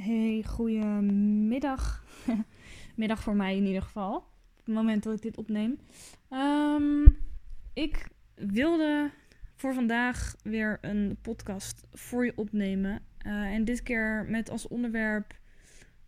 Hey, 0.00 0.44
goedemiddag. 0.46 2.04
Middag 2.96 3.22
voor 3.22 3.36
mij 3.36 3.56
in 3.56 3.66
ieder 3.66 3.82
geval. 3.82 4.16
Op 4.16 4.64
het 4.64 4.74
moment 4.74 5.02
dat 5.02 5.14
ik 5.14 5.22
dit 5.22 5.36
opneem. 5.36 5.78
Ehm, 6.28 7.04
ik 7.72 8.08
wilde 8.34 9.10
voor 9.54 9.74
vandaag 9.74 10.36
weer 10.42 10.78
een 10.80 11.16
podcast 11.22 11.86
voor 11.92 12.24
je 12.24 12.32
opnemen. 12.36 13.02
Eh, 13.18 13.32
en 13.32 13.64
dit 13.64 13.82
keer 13.82 14.26
met 14.28 14.50
als 14.50 14.68
onderwerp 14.68 15.38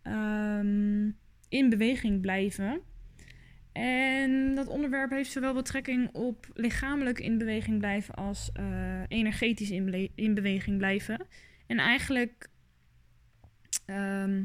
ehm, 0.01 1.09
in 1.49 1.69
beweging 1.69 2.21
blijven. 2.21 2.81
En 3.71 4.55
dat 4.55 4.67
onderwerp 4.67 5.09
heeft 5.09 5.31
zowel 5.31 5.53
betrekking 5.53 6.09
op 6.13 6.47
lichamelijk 6.53 7.19
in 7.19 7.37
beweging 7.37 7.79
blijven 7.79 8.15
als 8.15 8.49
eh, 8.53 9.01
energetisch 9.07 9.71
in, 10.15 10.33
beweging 10.33 10.77
blijven. 10.77 11.27
En 11.67 11.77
eigenlijk 11.77 12.49
ehm, 13.91 14.43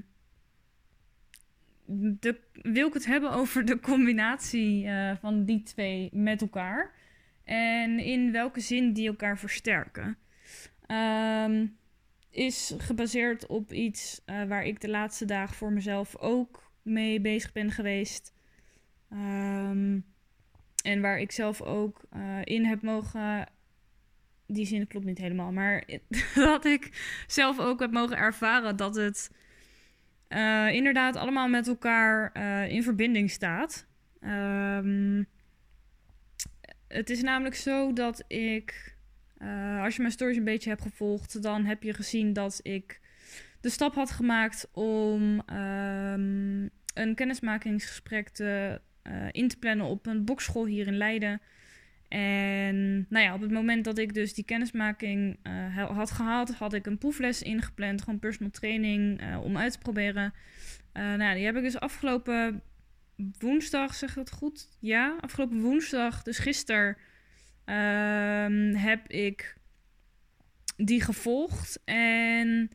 de, 1.86 2.40
wil 2.52 2.86
ik 2.86 2.94
het 2.94 3.06
hebben 3.06 3.30
over 3.32 3.64
de 3.64 3.80
combinatie 3.80 4.86
eh, 4.86 5.16
van 5.20 5.44
die 5.44 5.62
twee 5.62 6.10
met 6.12 6.40
elkaar. 6.40 6.94
En 7.44 7.98
in 7.98 8.32
welke 8.32 8.60
zin 8.60 8.92
die 8.92 9.08
elkaar 9.08 9.38
versterken. 9.38 10.18
Ehm, 10.86 11.66
is 12.30 12.74
gebaseerd 12.78 13.46
op 13.46 13.72
iets 13.72 14.22
eh, 14.24 14.44
waar 14.44 14.64
ik 14.64 14.80
de 14.80 14.88
laatste 14.88 15.24
dagen 15.24 15.56
voor 15.56 15.72
mezelf 15.72 16.16
ook 16.16 16.70
mee 16.82 17.20
bezig 17.20 17.52
ben 17.52 17.70
geweest. 17.70 18.34
Ehm, 19.10 20.00
en 20.84 21.00
waar 21.00 21.18
ik 21.18 21.32
zelf 21.32 21.62
ook 21.62 22.02
eh, 22.10 22.40
in 22.44 22.64
heb 22.64 22.82
mogen. 22.82 23.46
Die 24.46 24.66
zin 24.66 24.86
klopt 24.86 25.06
niet 25.06 25.18
helemaal, 25.18 25.52
maar 25.52 25.84
dat 26.34 26.64
ik 26.64 27.14
zelf 27.26 27.58
ook 27.58 27.80
heb 27.80 27.90
mogen 27.90 28.16
ervaren 28.16 28.76
dat 28.76 28.94
het 28.96 29.30
eh, 30.28 30.68
inderdaad 30.72 31.16
allemaal 31.16 31.48
met 31.48 31.68
elkaar 31.68 32.32
eh, 32.32 32.68
in 32.68 32.82
verbinding 32.82 33.30
staat. 33.30 33.86
Ehm, 34.20 35.22
het 36.88 37.10
is 37.10 37.22
namelijk 37.22 37.54
zo 37.54 37.92
dat 37.92 38.24
ik, 38.28 38.96
eh, 39.38 39.82
als 39.82 39.94
je 39.94 40.00
mijn 40.00 40.12
stories 40.12 40.36
een 40.36 40.44
beetje 40.44 40.70
hebt 40.70 40.82
gevolgd, 40.82 41.42
dan 41.42 41.64
heb 41.64 41.82
je 41.82 41.94
gezien 41.94 42.32
dat 42.32 42.60
ik 42.62 43.00
de 43.60 43.70
stap 43.70 43.94
had 43.94 44.10
gemaakt 44.10 44.68
om 44.72 45.42
ehm, 45.46 46.68
een 46.94 47.14
kennismakingsgesprek 47.14 48.28
te, 48.28 48.80
in 49.30 49.48
te 49.48 49.58
plannen 49.58 49.86
op 49.86 50.06
een 50.06 50.24
bokschool 50.24 50.66
hier 50.66 50.86
in 50.86 50.96
Leiden. 50.96 51.40
En 52.08 53.06
nou 53.08 53.24
ja, 53.24 53.34
op 53.34 53.40
het 53.40 53.50
moment 53.50 53.84
dat 53.84 53.98
ik 53.98 54.14
dus 54.14 54.34
die 54.34 54.44
kennismaking 54.44 55.38
eh, 55.42 55.52
ha- 55.52 55.92
had 55.92 56.10
gehad, 56.10 56.54
had 56.54 56.72
ik 56.72 56.86
een 56.86 56.98
proefles 56.98 57.42
ingepland, 57.42 58.02
gewoon 58.02 58.18
personal 58.18 58.50
training 58.50 59.20
eh, 59.20 59.40
om 59.42 59.56
uit 59.56 59.72
te 59.72 59.78
proberen. 59.78 60.34
Eh, 60.92 61.14
nou 61.14 61.34
die 61.34 61.44
heb 61.44 61.56
ik 61.56 61.62
dus 61.62 61.78
afgelopen 61.80 62.62
woensdag, 63.38 63.94
zeg 63.94 64.08
ik 64.08 64.16
dat 64.16 64.30
goed? 64.30 64.68
Ja, 64.80 65.16
afgelopen 65.20 65.60
woensdag, 65.60 66.22
dus 66.22 66.38
gisteren, 66.38 66.96
ehm, 67.64 68.74
heb 68.74 69.08
ik 69.08 69.56
die 70.76 71.00
gevolgd. 71.00 71.80
En 71.84 72.70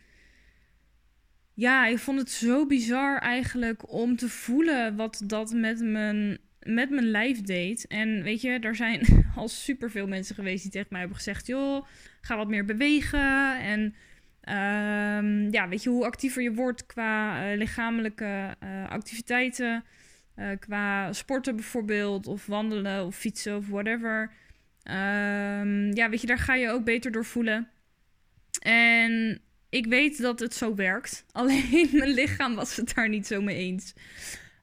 ja, 1.54 1.86
ik 1.86 1.98
vond 1.98 2.20
het 2.20 2.30
zo 2.32 2.66
bizar 2.66 3.20
eigenlijk 3.20 3.92
om 3.92 4.16
te 4.16 4.30
voelen 4.30 4.96
wat 4.96 5.22
dat 5.26 5.52
met 5.54 5.80
mijn, 5.80 6.40
met 6.64 6.90
mijn 6.90 7.12
lijf 7.12 7.42
deed. 7.42 7.88
En 7.88 8.24
weet 8.24 8.42
je, 8.42 8.60
er 8.60 8.76
zijn 8.76 9.02
al 9.36 9.48
superveel 9.48 10.08
mensen 10.08 10.36
geweest 10.36 10.62
die 10.62 10.72
tegen 10.72 10.88
mij 10.90 11.00
hebben 11.00 11.18
gezegd: 11.18 11.48
joh, 11.48 11.86
ga 12.22 12.38
wat 12.38 12.48
meer 12.48 12.66
bewegen. 12.66 13.60
En 13.60 13.96
ehm, 14.42 15.52
ja, 15.52 15.68
weet 15.70 15.84
je, 15.84 15.90
hoe 15.90 16.06
actiever 16.06 16.42
je 16.42 16.54
wordt 16.54 16.86
qua 16.86 17.44
eh, 17.52 17.58
lichamelijke 17.58 18.56
eh, 18.60 18.90
activiteiten. 18.90 19.84
eh, 20.36 20.50
qua 20.60 21.14
sporten 21.14 21.56
bijvoorbeeld, 21.56 22.28
of 22.28 22.46
wandelen 22.46 23.06
of 23.06 23.16
fietsen 23.16 23.58
of 23.58 23.68
whatever. 23.68 24.32
Ehm, 24.84 25.92
ja, 25.96 26.10
weet 26.10 26.22
je, 26.22 26.28
daar 26.28 26.38
ga 26.38 26.56
je 26.56 26.70
ook 26.70 26.84
beter 26.84 27.12
door 27.12 27.26
voelen. 27.26 27.68
En 28.60 29.42
ik 29.70 29.86
weet 29.86 30.22
dat 30.22 30.40
het 30.40 30.54
zo 30.54 30.76
werkt. 30.76 31.26
Alleen 31.32 31.90
mijn 31.92 32.10
lichaam 32.10 32.56
was 32.56 32.76
het 32.76 32.94
daar 32.96 33.10
niet 33.10 33.28
zo 33.28 33.42
mee 33.42 33.58
eens. 33.58 33.94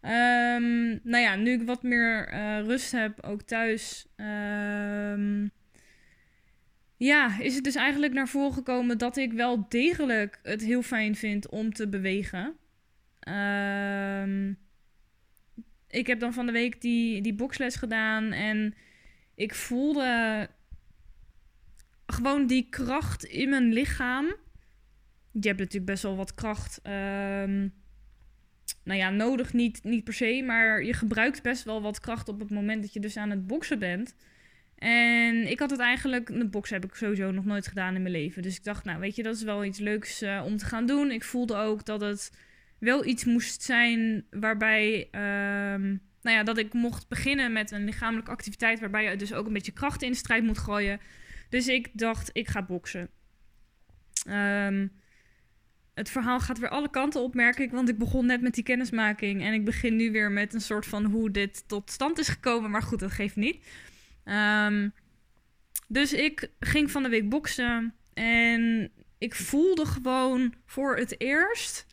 Ehm, 0.01 0.89
nou 1.03 1.23
ja, 1.23 1.37
nu 1.37 1.51
ik 1.51 1.63
wat 1.63 1.83
meer 1.83 2.29
eh, 2.29 2.61
rust 2.61 2.93
heb, 2.93 3.23
ook 3.25 3.43
thuis. 3.43 4.07
ehm, 4.17 5.49
ja, 6.97 7.39
is 7.41 7.55
het 7.55 7.65
dus 7.65 7.75
eigenlijk 7.75 8.13
naar 8.13 8.29
voren 8.29 8.53
gekomen 8.53 8.99
dat 8.99 9.17
ik 9.17 9.33
wel 9.33 9.69
degelijk 9.69 10.39
het 10.43 10.63
heel 10.63 10.83
fijn 10.83 11.15
vind 11.17 11.49
om 11.49 11.73
te 11.73 11.89
bewegen. 11.89 12.57
Ehm, 13.21 14.53
ik 15.89 16.07
heb 16.07 16.21
dan 16.21 16.33
van 16.33 16.47
de 16.47 16.53
week 16.53 16.81
die, 16.81 17.23
die 17.23 17.35
boksles 17.35 17.77
gedaan 17.77 18.33
en 18.33 18.75
ik 19.35 19.55
voelde 19.55 20.49
gewoon 22.07 22.47
die 22.47 22.69
kracht 22.69 23.25
in 23.25 23.49
mijn 23.49 23.73
lichaam. 23.73 24.25
Je 25.33 25.49
hebt 25.49 25.59
natuurlijk 25.59 25.91
best 25.91 26.03
wel 26.03 26.17
wat 26.17 26.35
kracht. 26.35 26.81
Nou 28.85 28.99
ja, 28.99 29.11
nodig 29.11 29.53
niet, 29.53 29.85
niet 29.85 30.05
per 30.05 30.15
se, 30.15 30.43
maar 30.47 30.83
je 30.85 30.93
gebruikt 30.93 31.43
best 31.43 31.65
wel 31.65 31.83
wat 31.83 32.01
kracht 32.01 32.29
op 32.29 32.39
het 32.39 32.51
moment 32.51 32.83
dat 32.83 32.93
je 32.93 33.01
dus 33.01 33.17
aan 33.17 33.31
het 33.31 33.47
boksen 33.47 33.79
bent. 33.79 34.15
En 34.79 35.51
ik 35.51 35.59
had 35.59 35.71
het 35.71 35.81
eigenlijk, 35.81 36.27
de 36.27 36.49
boksen 36.49 36.81
heb 36.81 36.91
ik 36.91 36.97
sowieso 36.97 37.31
nog 37.31 37.45
nooit 37.45 37.67
gedaan 37.67 37.95
in 37.95 38.03
mijn 38.03 38.15
leven. 38.15 38.43
Dus 38.43 38.57
ik 38.57 38.65
dacht, 38.65 38.85
nou 38.85 39.01
weet 39.01 39.17
je, 39.17 39.23
dat 39.23 39.37
is 39.37 39.43
wel 39.43 39.65
iets 39.65 39.79
leuks 39.79 40.23
eh, 40.23 40.43
om 40.45 40.57
te 40.57 40.65
gaan 40.65 40.87
doen. 40.87 41.11
Ik 41.11 41.25
voelde 41.25 41.57
ook 41.57 41.85
dat 41.85 42.01
het 42.01 42.33
wel 42.79 43.05
iets 43.05 43.25
moest 43.25 43.63
zijn 43.63 44.25
waarbij, 44.31 45.09
ehm, 45.11 45.87
nou 46.23 46.37
ja, 46.37 46.43
dat 46.43 46.59
ik 46.59 46.73
mocht 46.73 47.09
beginnen 47.09 47.53
met 47.53 47.71
een 47.71 47.85
lichamelijke 47.85 48.31
activiteit 48.31 48.81
waarbij 48.81 49.11
je 49.11 49.17
dus 49.17 49.33
ook 49.33 49.47
een 49.47 49.53
beetje 49.53 49.73
kracht 49.73 50.03
in 50.03 50.11
de 50.11 50.17
strijd 50.17 50.45
moet 50.45 50.59
gooien. 50.59 51.01
Dus 51.49 51.69
ik 51.69 51.89
dacht, 51.93 52.31
ik 52.33 52.49
ga 52.49 52.63
boksen. 52.63 53.11
Ehm, 54.27 54.87
het 55.99 56.11
verhaal 56.11 56.41
gaat 56.41 56.59
weer 56.59 56.69
alle 56.69 56.91
kanten 56.91 57.21
op, 57.21 57.35
merk 57.35 57.59
ik. 57.59 57.71
Want 57.71 57.89
ik 57.89 57.99
begon 57.99 58.27
net 58.27 58.41
met 58.41 58.55
die 58.55 58.65
kennismaking. 58.65 59.43
En 59.43 59.53
ik 59.53 59.65
begin 59.65 59.97
nu 59.97 60.13
weer 60.13 60.31
met 60.31 60.55
een 60.55 60.61
soort 60.61 60.87
van 60.87 61.05
hoe 61.05 61.31
dit 61.31 61.69
tot 61.69 61.91
stand 61.91 62.19
is 62.19 62.29
gekomen. 62.29 62.71
Maar 62.71 62.83
goed, 62.83 63.01
dat 63.01 63.11
geeft 63.11 63.37
niet. 63.37 63.67
Ehm, 64.25 64.89
dus 65.89 66.13
ik 66.13 66.51
ging 66.61 66.91
van 66.91 67.03
de 67.03 67.09
week 67.09 67.29
boksen. 67.29 67.95
En 68.15 68.93
ik 69.19 69.35
voelde 69.35 69.87
gewoon 69.87 70.55
voor 70.67 70.97
het 70.97 71.21
eerst. 71.21 71.87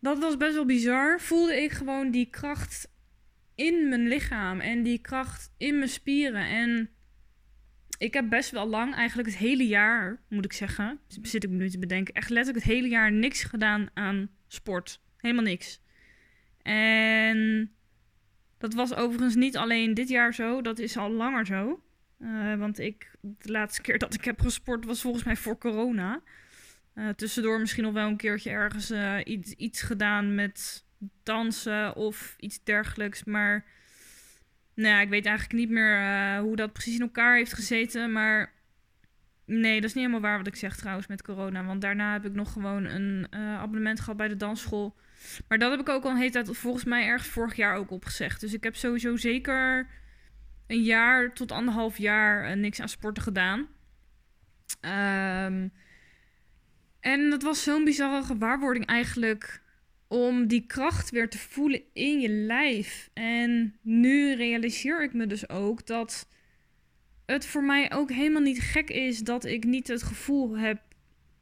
Dat 0.00 0.18
was 0.18 0.36
best 0.36 0.54
wel 0.54 0.66
bizar. 0.66 1.20
Voelde 1.20 1.62
ik 1.62 1.72
gewoon 1.72 2.10
die 2.10 2.30
kracht 2.30 2.90
in 3.54 3.88
mijn 3.88 4.08
lichaam. 4.08 4.60
En 4.60 4.82
die 4.82 4.98
kracht 4.98 5.50
in 5.56 5.78
mijn 5.78 5.90
spieren. 5.90 6.46
En 6.46 6.90
ik 7.98 8.14
heb 8.14 8.28
best 8.28 8.50
wel 8.50 8.68
lang, 8.68 8.94
eigenlijk 8.94 9.28
het 9.28 9.38
hele 9.38 9.66
jaar, 9.66 10.20
moet 10.28 10.44
ik 10.44 10.52
zeggen, 10.52 11.00
zit 11.22 11.44
ik 11.44 11.50
me 11.50 11.56
nu 11.56 11.70
te 11.70 11.78
bedenken, 11.78 12.14
echt 12.14 12.30
letterlijk 12.30 12.64
het 12.64 12.74
hele 12.74 12.88
jaar 12.88 13.12
niks 13.12 13.42
gedaan 13.42 13.88
aan 13.94 14.30
sport. 14.46 15.00
Helemaal 15.16 15.44
niks. 15.44 15.80
En 16.62 17.70
dat 18.58 18.74
was 18.74 18.94
overigens 18.94 19.34
niet 19.34 19.56
alleen 19.56 19.94
dit 19.94 20.08
jaar 20.08 20.34
zo, 20.34 20.62
dat 20.62 20.78
is 20.78 20.96
al 20.96 21.10
langer 21.10 21.46
zo. 21.46 21.82
Eh, 22.18 22.54
want 22.54 22.78
ik, 22.78 23.10
de 23.20 23.50
laatste 23.50 23.82
keer 23.82 23.98
dat 23.98 24.14
ik 24.14 24.24
heb 24.24 24.40
gesport 24.40 24.84
was 24.84 25.00
volgens 25.00 25.24
mij 25.24 25.36
voor 25.36 25.58
corona. 25.58 26.22
Eh, 26.94 27.08
tussendoor 27.08 27.60
misschien 27.60 27.82
nog 27.84 27.92
wel 27.92 28.08
een 28.08 28.16
keertje 28.16 28.50
ergens 28.50 28.90
eh, 28.90 29.16
iets, 29.24 29.52
iets 29.52 29.82
gedaan 29.82 30.34
met 30.34 30.84
dansen 31.22 31.96
of 31.96 32.34
iets 32.38 32.64
dergelijks. 32.64 33.24
Maar 33.24 33.64
nou 34.78 35.00
ik 35.00 35.08
weet 35.08 35.26
eigenlijk 35.26 35.58
niet 35.58 35.70
meer 35.70 35.98
eh, 35.98 36.38
hoe 36.38 36.56
dat 36.56 36.72
precies 36.72 36.94
in 36.94 37.00
elkaar 37.00 37.36
heeft 37.36 37.52
gezeten. 37.52 38.12
Maar 38.12 38.52
nee, 39.44 39.74
dat 39.80 39.88
is 39.88 39.94
niet 39.94 40.04
helemaal 40.04 40.30
waar 40.30 40.38
wat 40.38 40.46
ik 40.46 40.56
zeg 40.56 40.76
trouwens 40.76 41.06
met 41.06 41.22
corona. 41.22 41.64
Want 41.64 41.80
daarna 41.80 42.12
heb 42.12 42.24
ik 42.24 42.32
nog 42.32 42.52
gewoon 42.52 42.84
een 42.84 43.26
eh, 43.30 43.58
abonnement 43.58 44.00
gehad 44.00 44.16
bij 44.16 44.28
de 44.28 44.36
dansschool. 44.36 44.96
Maar 45.48 45.58
dat 45.58 45.70
heb 45.70 45.80
ik 45.80 45.88
ook 45.88 46.04
al 46.04 46.10
een 46.10 46.16
hele 46.16 46.30
tijd, 46.30 46.56
volgens 46.56 46.84
mij 46.84 47.06
ergens 47.06 47.28
vorig 47.28 47.56
jaar 47.56 47.74
ook 47.76 47.90
opgezegd. 47.90 48.40
Dus 48.40 48.52
ik 48.52 48.64
heb 48.64 48.76
sowieso 48.76 49.16
zeker 49.16 49.88
een 50.66 50.82
jaar 50.82 51.32
tot 51.32 51.52
anderhalf 51.52 51.98
jaar 51.98 52.44
eh, 52.44 52.56
niks 52.56 52.80
aan 52.80 52.88
sporten 52.88 53.22
gedaan. 53.22 53.68
Ehm, 54.80 55.68
en 57.00 57.30
dat 57.30 57.42
was 57.42 57.62
zo'n 57.62 57.84
bizarre 57.84 58.22
gewaarwording 58.22 58.86
eigenlijk 58.86 59.62
om 60.08 60.46
die 60.46 60.66
kracht 60.66 61.10
weer 61.10 61.28
te 61.28 61.38
voelen 61.38 61.82
in 61.92 62.20
je 62.20 62.28
lijf. 62.28 63.10
En 63.12 63.78
nu 63.82 64.34
realiseer 64.34 65.02
ik 65.02 65.12
me 65.12 65.26
dus 65.26 65.48
ook 65.48 65.86
dat 65.86 66.28
het 67.26 67.46
voor 67.46 67.64
mij 67.64 67.92
ook 67.92 68.10
helemaal 68.10 68.42
niet 68.42 68.60
gek 68.60 68.90
is 68.90 69.18
dat 69.18 69.44
ik 69.44 69.64
niet 69.64 69.88
het 69.88 70.02
gevoel 70.02 70.58
heb. 70.58 70.80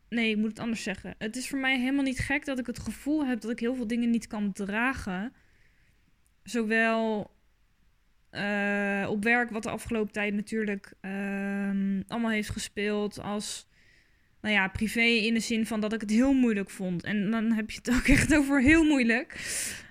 Nee, 0.08 0.30
ik 0.30 0.36
moet 0.36 0.48
het 0.48 0.58
anders 0.58 0.82
zeggen. 0.82 1.14
Het 1.18 1.36
is 1.36 1.48
voor 1.48 1.58
mij 1.58 1.78
helemaal 1.78 2.04
niet 2.04 2.18
gek 2.18 2.44
dat 2.44 2.58
ik 2.58 2.66
het 2.66 2.78
gevoel 2.78 3.26
heb 3.26 3.40
dat 3.40 3.50
ik 3.50 3.60
heel 3.60 3.74
veel 3.74 3.86
dingen 3.86 4.10
niet 4.10 4.26
kan 4.26 4.52
dragen. 4.52 5.32
Zowel 6.42 7.30
eh, 8.30 9.06
op 9.10 9.22
werk, 9.22 9.50
wat 9.50 9.62
de 9.62 9.70
afgelopen 9.70 10.12
tijd 10.12 10.34
natuurlijk 10.34 10.92
ehm, 11.00 12.02
allemaal 12.08 12.30
heeft 12.30 12.50
gespeeld, 12.50 13.20
als 13.20 13.66
nou 14.41 14.55
ja, 14.55 14.69
privé 14.69 15.00
in 15.00 15.35
de 15.35 15.41
zin 15.41 15.67
van 15.67 15.81
dat 15.81 15.93
ik 15.93 16.00
het 16.00 16.11
heel 16.11 16.33
moeilijk 16.33 16.71
vond. 16.71 17.05
En 17.05 17.31
dan 17.31 17.53
heb 17.53 17.71
je 17.71 17.79
het 17.83 17.94
ook 17.94 18.09
echt 18.17 18.35
over 18.37 18.62
heel 18.62 18.85
moeilijk. 18.85 19.33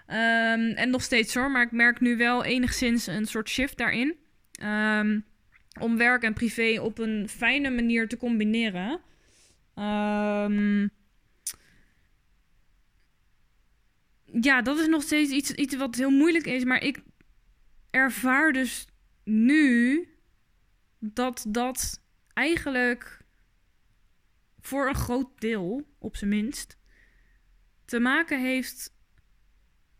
Ehm, 0.07 0.71
en 0.75 0.89
nog 0.89 1.03
steeds 1.03 1.33
hoor, 1.33 1.51
maar 1.51 1.63
ik 1.63 1.71
merk 1.71 1.99
nu 1.99 2.17
wel 2.17 2.43
enigszins 2.43 3.07
een 3.07 3.25
soort 3.25 3.49
shift 3.49 3.77
daarin. 3.77 4.15
Ehm, 4.51 5.19
om 5.79 5.97
werk 5.97 6.23
en 6.23 6.33
privé 6.33 6.81
op 6.81 6.97
een 6.97 7.29
fijne 7.29 7.69
manier 7.69 8.07
te 8.07 8.17
combineren. 8.17 9.01
Um, 9.75 10.89
ja, 14.41 14.61
dat 14.61 14.79
is 14.79 14.87
nog 14.87 15.01
steeds 15.01 15.31
iets, 15.31 15.51
iets 15.51 15.75
wat 15.75 15.95
heel 15.95 16.09
moeilijk 16.09 16.45
is. 16.45 16.63
Maar 16.63 16.83
ik 16.83 16.99
ervaar 17.89 18.51
dus 18.51 18.87
nu 19.23 20.07
dat 20.99 21.45
dat 21.47 22.01
eigenlijk 22.33 23.24
voor 24.65 24.87
een 24.87 24.95
groot 24.95 25.29
deel, 25.37 25.87
op 25.99 26.15
zijn 26.15 26.29
minst, 26.29 26.77
te 27.85 27.99
maken 27.99 28.41
heeft 28.41 28.93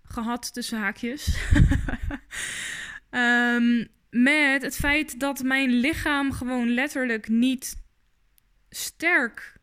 gehad 0.04 0.54
tussen 0.54 0.80
haakjes. 0.80 1.38
um, 3.12 3.88
met 4.10 4.62
het 4.62 4.76
feit 4.76 5.20
dat 5.20 5.44
mijn 5.44 5.70
lichaam 5.70 6.32
gewoon 6.32 6.70
letterlijk 6.70 7.28
niet 7.28 7.84
sterk 8.70 9.58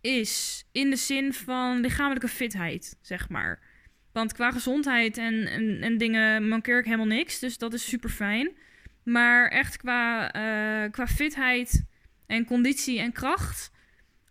is. 0.00 0.64
In 0.72 0.90
de 0.90 0.96
zin 0.96 1.32
van 1.32 1.80
lichamelijke 1.80 2.28
fitheid, 2.28 2.98
zeg 3.00 3.28
maar. 3.28 3.60
Want 4.12 4.32
qua 4.32 4.50
gezondheid 4.50 5.18
en, 5.18 5.46
en, 5.46 5.82
en 5.82 5.98
dingen 5.98 6.48
mankeer 6.48 6.78
ik 6.78 6.84
helemaal 6.84 7.06
niks. 7.06 7.38
Dus 7.38 7.58
dat 7.58 7.74
is 7.74 7.88
super 7.88 8.10
fijn. 8.10 8.56
Maar 9.02 9.48
echt 9.48 9.76
qua, 9.76 10.34
uh, 10.36 10.90
qua 10.90 11.06
fitheid 11.06 11.84
en 12.26 12.44
conditie 12.44 13.00
en 13.00 13.12
kracht, 13.12 13.70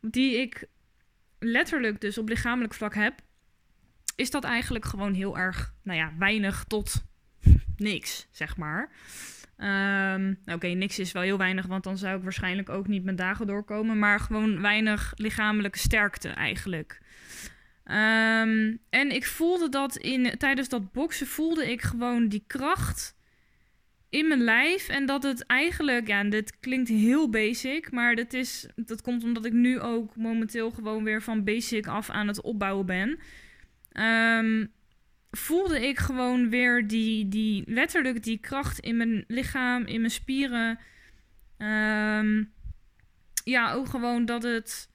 die 0.02 0.38
ik 0.38 0.68
letterlijk 1.40 2.02
dus 2.02 2.18
op 2.18 2.30
lichamelijk 2.30 2.74
vlak 2.74 2.96
heb, 2.96 3.22
is 4.16 4.32
dat 4.32 4.44
eigenlijk 4.44 4.86
gewoon 4.86 5.14
heel 5.14 5.38
erg, 5.38 5.74
nou 5.84 6.00
ja, 6.00 6.14
weinig 6.18 6.64
tot 6.64 7.04
niks, 7.78 8.28
zeg 8.32 8.58
maar. 8.58 8.92
Um, 9.58 10.40
Oké, 10.46 10.68
niks 10.68 11.00
is 11.00 11.12
wel 11.12 11.22
heel 11.22 11.38
weinig, 11.38 11.66
want 11.66 11.84
dan 11.84 11.98
zou 11.98 12.18
ik 12.18 12.24
waarschijnlijk 12.24 12.70
ook 12.70 12.88
niet 12.88 13.04
mijn 13.04 13.16
dagen 13.16 13.48
doorkomen. 13.48 14.00
Maar 14.00 14.20
gewoon 14.20 14.62
weinig 14.62 15.14
lichamelijke 15.16 15.78
sterkte 15.78 16.30
eigenlijk. 16.30 17.02
Um, 17.86 18.80
en 18.90 19.12
ik 19.12 19.26
voelde 19.26 19.70
dat 19.70 19.96
in, 19.96 20.38
tijdens 20.38 20.70
dat 20.70 20.92
boksen, 20.92 21.28
voelde 21.28 21.72
ik 21.72 21.82
gewoon 21.82 22.28
die 22.28 22.44
kracht 22.48 23.15
in 24.16 24.28
mijn 24.28 24.44
lijf. 24.44 24.88
En 24.90 25.06
dat 25.06 25.24
het 25.24 25.46
eigenlijk, 25.46 26.08
ja, 26.08 26.24
dit 26.24 26.60
klinkt 26.60 26.90
heel 26.90 27.30
basic, 27.30 27.92
maar 27.92 28.16
dat, 28.16 28.34
is, 28.34 28.68
dat 28.76 29.02
komt 29.02 29.24
omdat 29.24 29.46
ik 29.46 29.54
nu 29.54 29.80
ook 29.80 30.16
momenteel 30.16 30.72
gewoon 30.72 31.04
weer 31.04 31.22
van 31.22 31.44
basic 31.44 31.88
af 31.88 32.10
aan 32.10 32.28
het 32.28 32.42
opbouwen 32.42 32.86
ben. 32.86 33.20
Um, 34.40 34.72
voelde 35.32 35.88
ik 35.88 36.00
gewoon 36.00 36.50
weer 36.50 36.88
die, 36.88 37.28
die 37.28 37.64
letterlijk 37.68 38.24
die 38.24 38.38
kracht 38.38 38.80
in 38.80 38.98
mijn 38.98 39.24
lichaam, 39.28 39.86
in 39.86 40.00
mijn 40.00 40.12
spieren. 40.12 40.80
Um, 41.58 42.52
ja, 43.44 43.74
ook 43.74 43.90
gewoon 43.90 44.26
dat 44.26 44.44
het 44.44 44.90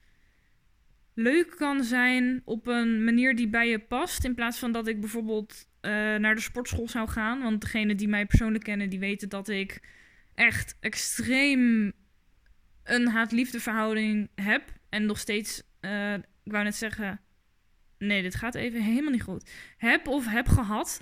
leuk 1.13 1.55
kan 1.57 1.83
zijn 1.83 2.41
op 2.45 2.67
een 2.67 3.03
manier 3.03 3.35
die 3.35 3.47
bij 3.47 3.69
je 3.69 3.79
past. 3.79 4.23
In 4.23 4.35
plaats 4.35 4.59
van 4.59 4.71
dat 4.71 4.87
ik 4.87 4.99
bijvoorbeeld 4.99 5.69
uh, 5.81 5.91
naar 6.15 6.35
de 6.35 6.41
sportschool 6.41 6.89
zou 6.89 7.09
gaan. 7.09 7.41
Want 7.41 7.61
degenen 7.61 7.97
die 7.97 8.07
mij 8.07 8.25
persoonlijk 8.25 8.63
kennen, 8.63 8.89
die 8.89 8.99
weten 8.99 9.29
dat 9.29 9.49
ik 9.49 9.81
echt 10.35 10.75
extreem 10.79 11.91
een 12.83 13.07
haat-liefde 13.07 13.59
verhouding 13.59 14.29
heb. 14.35 14.63
En 14.89 15.05
nog 15.05 15.19
steeds, 15.19 15.63
uh, 15.81 16.13
ik 16.13 16.51
wou 16.51 16.63
net 16.63 16.75
zeggen, 16.75 17.21
Nee, 18.01 18.21
dit 18.21 18.35
gaat 18.35 18.55
even 18.55 18.81
helemaal 18.81 19.11
niet 19.11 19.23
goed. 19.23 19.49
Heb 19.77 20.07
of 20.07 20.25
heb 20.27 20.47
gehad. 20.47 21.01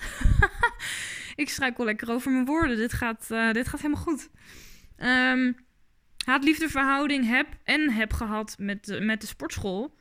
ik 1.36 1.50
struikel 1.50 1.86
lekker 1.86 2.12
over 2.12 2.32
mijn 2.32 2.46
woorden. 2.46 2.78
Dit 2.78 2.94
gaat, 2.94 3.28
uh, 3.32 3.52
dit 3.52 3.68
gaat 3.68 3.82
helemaal 3.82 4.04
goed. 4.04 4.30
Um, 4.98 5.56
haat-liefde 6.26 6.70
verhouding 6.70 7.26
heb 7.28 7.48
en 7.64 7.92
heb 7.92 8.14
gehad 8.14 8.56
met, 8.58 9.00
met 9.02 9.22
de 9.22 9.28
sportschool. 9.28 9.98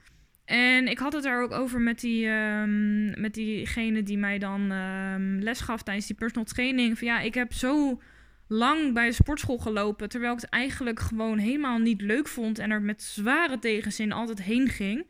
En 0.49 0.89
ik 0.89 0.99
had 0.99 1.13
het 1.13 1.23
daar 1.23 1.43
ook 1.43 1.53
over 1.53 1.81
met, 1.81 2.01
die, 2.01 2.27
um, 2.27 3.21
met 3.21 3.35
diegene 3.35 4.03
die 4.03 4.19
mij 4.19 4.39
dan 4.39 4.71
um, 4.71 5.39
les 5.39 5.61
gaf 5.61 5.83
tijdens 5.83 6.07
die 6.07 6.17
personal 6.17 6.45
training. 6.45 6.99
Van 6.99 7.07
ja, 7.07 7.21
ik 7.21 7.35
heb 7.35 7.53
zo 7.53 8.01
lang 8.47 8.95
bij 8.95 9.07
de 9.07 9.13
sportschool 9.13 9.59
gelopen. 9.59 10.09
Terwijl 10.09 10.33
ik 10.33 10.41
het 10.41 10.51
eigenlijk 10.51 11.01
gewoon 11.01 11.39
helemaal 11.39 11.79
niet 11.79 12.01
leuk 12.01 12.29
vond. 12.29 12.59
En 12.59 12.71
er 12.71 12.83
met 12.83 13.03
zware 13.03 13.59
tegenzin 13.59 14.13
altijd 14.13 14.43
heen 14.43 14.69
ging. 14.69 15.07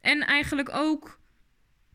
En 0.00 0.20
eigenlijk 0.20 0.70
ook 0.72 1.20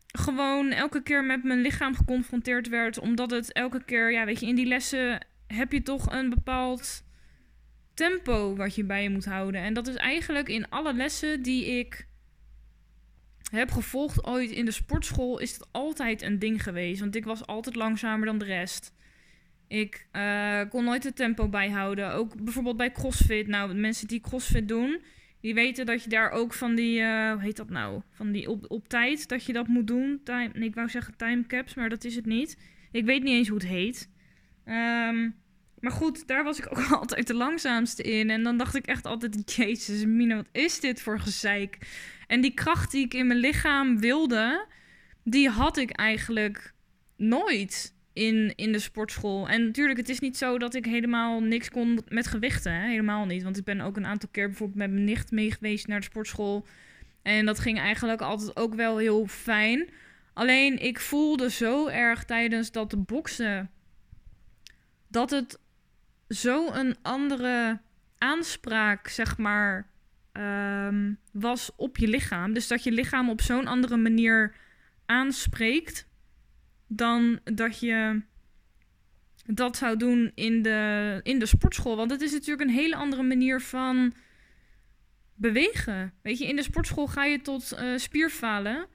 gewoon 0.06 0.70
elke 0.70 1.02
keer 1.02 1.24
met 1.24 1.44
mijn 1.44 1.60
lichaam 1.60 1.94
geconfronteerd 1.94 2.68
werd. 2.68 2.98
Omdat 2.98 3.30
het 3.30 3.52
elke 3.52 3.84
keer, 3.84 4.12
ja, 4.12 4.24
weet 4.24 4.40
je, 4.40 4.46
in 4.46 4.54
die 4.54 4.66
lessen 4.66 5.26
heb 5.46 5.72
je 5.72 5.82
toch 5.82 6.12
een 6.12 6.30
bepaald 6.30 7.04
tempo 7.94 8.56
wat 8.56 8.74
je 8.74 8.84
bij 8.84 9.02
je 9.02 9.10
moet 9.10 9.24
houden. 9.24 9.60
En 9.60 9.74
dat 9.74 9.88
is 9.88 9.96
eigenlijk 9.96 10.48
in 10.48 10.68
alle 10.68 10.94
lessen 10.94 11.42
die 11.42 11.78
ik 11.78 12.10
heb 13.58 13.70
gevolgd 13.70 14.26
ooit 14.26 14.50
in 14.50 14.64
de 14.64 14.70
sportschool, 14.70 15.38
is 15.38 15.52
het 15.52 15.66
altijd 15.70 16.22
een 16.22 16.38
ding 16.38 16.62
geweest. 16.62 17.00
Want 17.00 17.16
ik 17.16 17.24
was 17.24 17.46
altijd 17.46 17.76
langzamer 17.76 18.26
dan 18.26 18.38
de 18.38 18.44
rest. 18.44 18.94
Ik 19.68 20.06
uh, 20.12 20.60
kon 20.68 20.84
nooit 20.84 21.04
het 21.04 21.16
tempo 21.16 21.48
bijhouden. 21.48 22.12
Ook 22.12 22.42
bijvoorbeeld 22.42 22.76
bij 22.76 22.92
CrossFit. 22.92 23.46
Nou, 23.46 23.74
mensen 23.74 24.08
die 24.08 24.20
CrossFit 24.20 24.68
doen, 24.68 25.02
die 25.40 25.54
weten 25.54 25.86
dat 25.86 26.02
je 26.02 26.08
daar 26.08 26.30
ook 26.30 26.52
van 26.52 26.74
die, 26.74 27.00
uh, 27.00 27.32
hoe 27.32 27.42
heet 27.42 27.56
dat 27.56 27.70
nou? 27.70 28.02
Van 28.10 28.32
die 28.32 28.50
op, 28.50 28.64
op 28.68 28.88
tijd 28.88 29.28
dat 29.28 29.44
je 29.44 29.52
dat 29.52 29.66
moet 29.66 29.86
doen. 29.86 30.20
Time, 30.24 30.52
ik 30.52 30.74
wou 30.74 30.88
zeggen 30.88 31.16
timecaps, 31.16 31.74
maar 31.74 31.88
dat 31.88 32.04
is 32.04 32.16
het 32.16 32.26
niet. 32.26 32.56
Ik 32.90 33.04
weet 33.04 33.22
niet 33.22 33.32
eens 33.32 33.48
hoe 33.48 33.58
het 33.58 33.66
heet. 33.66 34.10
Um, 34.66 35.34
maar 35.82 35.92
goed, 35.92 36.26
daar 36.26 36.44
was 36.44 36.58
ik 36.58 36.66
ook 36.70 36.90
altijd 37.00 37.26
de 37.26 37.34
langzaamste 37.34 38.02
in. 38.02 38.30
En 38.30 38.42
dan 38.42 38.56
dacht 38.56 38.74
ik 38.74 38.86
echt 38.86 39.06
altijd, 39.06 39.54
jezus 39.56 40.04
Mina, 40.04 40.36
wat 40.36 40.48
is 40.52 40.80
dit 40.80 41.02
voor 41.02 41.20
gezeik? 41.20 41.78
En 42.32 42.40
die 42.40 42.54
kracht 42.54 42.90
die 42.90 43.04
ik 43.04 43.14
in 43.14 43.26
mijn 43.26 43.38
lichaam 43.38 43.98
wilde, 43.98 44.66
die 45.24 45.48
had 45.48 45.76
ik 45.76 45.90
eigenlijk 45.90 46.72
nooit 47.16 47.94
in, 48.12 48.52
in 48.56 48.72
de 48.72 48.78
sportschool. 48.78 49.48
En 49.48 49.64
natuurlijk, 49.64 49.98
het 49.98 50.08
is 50.08 50.20
niet 50.20 50.36
zo 50.36 50.58
dat 50.58 50.74
ik 50.74 50.84
helemaal 50.84 51.40
niks 51.40 51.70
kon 51.70 52.00
met 52.08 52.26
gewichten. 52.26 52.72
Hè? 52.72 52.88
Helemaal 52.88 53.26
niet. 53.26 53.42
Want 53.42 53.56
ik 53.56 53.64
ben 53.64 53.80
ook 53.80 53.96
een 53.96 54.06
aantal 54.06 54.28
keer 54.32 54.46
bijvoorbeeld 54.46 54.78
met 54.78 54.90
mijn 54.90 55.04
nicht 55.04 55.30
mee 55.30 55.50
geweest 55.50 55.86
naar 55.86 55.98
de 55.98 56.04
sportschool. 56.04 56.66
En 57.22 57.46
dat 57.46 57.58
ging 57.58 57.78
eigenlijk 57.78 58.20
altijd 58.20 58.56
ook 58.56 58.74
wel 58.74 58.98
heel 58.98 59.26
fijn. 59.26 59.88
Alleen 60.32 60.78
ik 60.78 61.00
voelde 61.00 61.50
zo 61.50 61.88
erg 61.88 62.24
tijdens 62.24 62.72
dat 62.72 63.06
boksen 63.06 63.70
dat 65.08 65.30
het 65.30 65.58
zo 66.28 66.72
een 66.72 66.96
andere 67.02 67.80
aanspraak, 68.18 69.08
zeg 69.08 69.38
maar, 69.38 69.91
um, 70.32 71.18
was 71.32 71.70
op 71.76 71.96
je 71.96 72.08
lichaam. 72.08 72.52
Dus 72.52 72.68
dat 72.68 72.84
je 72.84 72.92
lichaam 72.92 73.30
op 73.30 73.40
zo'n 73.40 73.66
andere 73.66 73.96
manier 73.96 74.54
aanspreekt 75.06 76.08
dan 76.86 77.40
dat 77.44 77.80
je 77.80 78.22
dat 79.44 79.76
zou 79.76 79.96
doen 79.96 80.32
in 80.34 80.62
de, 80.62 81.20
in 81.22 81.38
de 81.38 81.46
sportschool. 81.46 81.96
Want 81.96 82.10
het 82.10 82.20
is 82.20 82.32
natuurlijk 82.32 82.68
een 82.68 82.76
hele 82.76 82.96
andere 82.96 83.22
manier 83.22 83.60
van 83.60 84.14
bewegen. 85.34 86.12
Weet 86.22 86.38
je, 86.38 86.46
in 86.46 86.56
de 86.56 86.62
sportschool 86.62 87.06
ga 87.06 87.24
je 87.24 87.40
tot 87.40 87.72
uh, 87.80 87.96
spierfalen. 87.96 88.86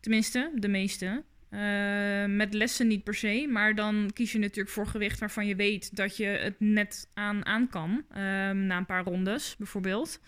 Tenminste, 0.00 0.50
de 0.54 0.68
meeste. 0.68 1.24
Uh, 1.50 2.24
met 2.24 2.54
lessen 2.54 2.86
niet 2.86 3.04
per 3.04 3.14
se. 3.14 3.46
Maar 3.50 3.74
dan 3.74 4.10
kies 4.12 4.32
je 4.32 4.38
natuurlijk 4.38 4.74
voor 4.74 4.86
gewicht 4.86 5.18
waarvan 5.18 5.46
je 5.46 5.56
weet 5.56 5.96
dat 5.96 6.16
je 6.16 6.26
het 6.26 6.54
net 6.58 7.10
aan, 7.14 7.68
kan. 7.70 8.04
Uh, 8.10 8.16
na 8.50 8.76
een 8.76 8.86
paar 8.86 9.04
rondes 9.04 9.56
bijvoorbeeld. 9.56 10.20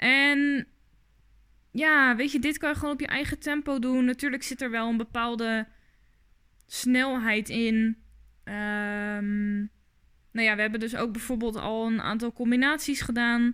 En 0.00 0.66
ja, 1.70 2.16
weet 2.16 2.32
je, 2.32 2.38
dit 2.38 2.58
kan 2.58 2.70
je 2.70 2.76
gewoon 2.76 2.92
op 2.94 3.00
je 3.00 3.06
eigen 3.06 3.38
tempo 3.38 3.78
doen. 3.78 4.04
Natuurlijk 4.04 4.42
zit 4.42 4.60
er 4.62 4.70
wel 4.70 4.88
een 4.88 4.96
bepaalde 4.96 5.66
snelheid 6.66 7.48
in. 7.48 7.76
Um, 8.44 9.70
nou 10.32 10.46
ja, 10.46 10.54
we 10.54 10.60
hebben 10.60 10.80
dus 10.80 10.96
ook 10.96 11.12
bijvoorbeeld 11.12 11.56
al 11.56 11.86
een 11.86 12.00
aantal 12.00 12.32
combinaties 12.32 13.00
gedaan. 13.00 13.52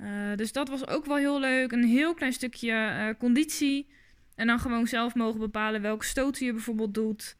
Uh, 0.00 0.34
dus 0.36 0.52
dat 0.52 0.68
was 0.68 0.86
ook 0.86 1.04
wel 1.04 1.16
heel 1.16 1.40
leuk. 1.40 1.72
Een 1.72 1.84
heel 1.84 2.14
klein 2.14 2.32
stukje 2.32 2.72
uh, 2.72 3.08
conditie. 3.18 3.92
En 4.34 4.46
dan 4.46 4.58
gewoon 4.58 4.86
zelf 4.86 5.14
mogen 5.14 5.40
bepalen 5.40 5.82
welke 5.82 6.04
stoten 6.04 6.46
je 6.46 6.52
bijvoorbeeld 6.52 6.94
doet. 6.94 7.36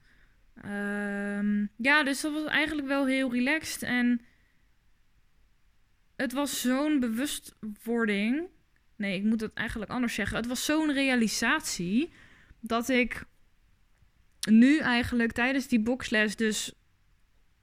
Um, 0.65 1.71
ja, 1.77 2.03
dus 2.03 2.21
dat 2.21 2.33
was 2.33 2.45
eigenlijk 2.45 2.89
wel 2.89 3.07
heel 3.07 3.33
relaxed. 3.33 3.83
En 3.83 4.21
het 6.17 6.33
was 6.33 6.61
zo'n 6.61 7.01
bewustwording. 7.01 8.47
Nee, 8.97 9.17
ik 9.17 9.25
moet 9.25 9.41
het 9.41 9.53
eigenlijk 9.55 9.91
anders 9.91 10.15
zeggen. 10.15 10.37
Het 10.37 10.47
was 10.47 10.65
zo'n 10.65 10.93
realisatie 10.93 12.13
dat 12.61 12.89
ik 12.89 13.25
nu 14.49 14.79
eigenlijk 14.79 15.33
tijdens 15.33 15.69
die 15.69 15.81
boxles 15.81 16.37
dus 16.37 16.75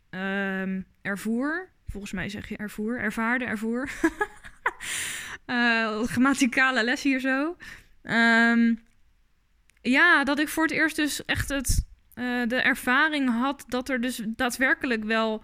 um, 0.09 0.85
ervoer. 1.01 1.69
Volgens 1.87 2.11
mij 2.11 2.29
zeg 2.29 2.49
je 2.49 2.57
ervoer. 2.57 2.99
Ervaarde, 2.99 3.45
ervoer. 3.45 3.89
Uh, 5.47 6.03
grammaticale 6.11 6.83
les 6.83 7.03
hier 7.03 7.19
zo. 7.19 7.57
Ehm, 8.01 8.75
ja, 9.81 10.23
dat 10.23 10.39
ik 10.39 10.47
voor 10.47 10.63
het 10.63 10.71
eerst 10.71 10.95
dus 10.95 11.25
echt 11.25 11.49
het, 11.49 11.85
uh, 12.15 12.47
de 12.47 12.61
ervaring 12.61 13.29
had 13.29 13.63
dat 13.67 13.89
er 13.89 14.01
dus 14.01 14.21
daadwerkelijk 14.25 15.03
wel 15.03 15.43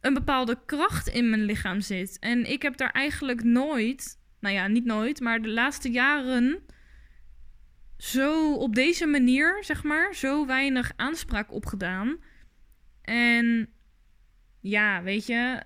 een 0.00 0.14
bepaalde 0.14 0.58
kracht 0.66 1.08
in 1.08 1.30
mijn 1.30 1.44
lichaam 1.44 1.80
zit. 1.80 2.18
En 2.18 2.50
ik 2.50 2.62
heb 2.62 2.76
daar 2.76 2.90
eigenlijk 2.90 3.44
nooit, 3.44 4.18
nou 4.40 4.54
ja, 4.54 4.66
niet 4.66 4.84
nooit, 4.84 5.20
maar 5.20 5.42
de 5.42 5.48
laatste 5.48 5.90
jaren 5.90 6.62
zo 7.96 8.54
op 8.54 8.74
deze 8.74 9.06
manier, 9.06 9.64
zeg 9.64 9.82
maar, 9.82 10.14
zo 10.14 10.46
weinig 10.46 10.92
aanspraak 10.96 11.52
op 11.52 11.66
gedaan. 11.66 12.18
En 13.02 13.68
ja, 14.60 15.02
weet 15.02 15.26
je, 15.26 15.62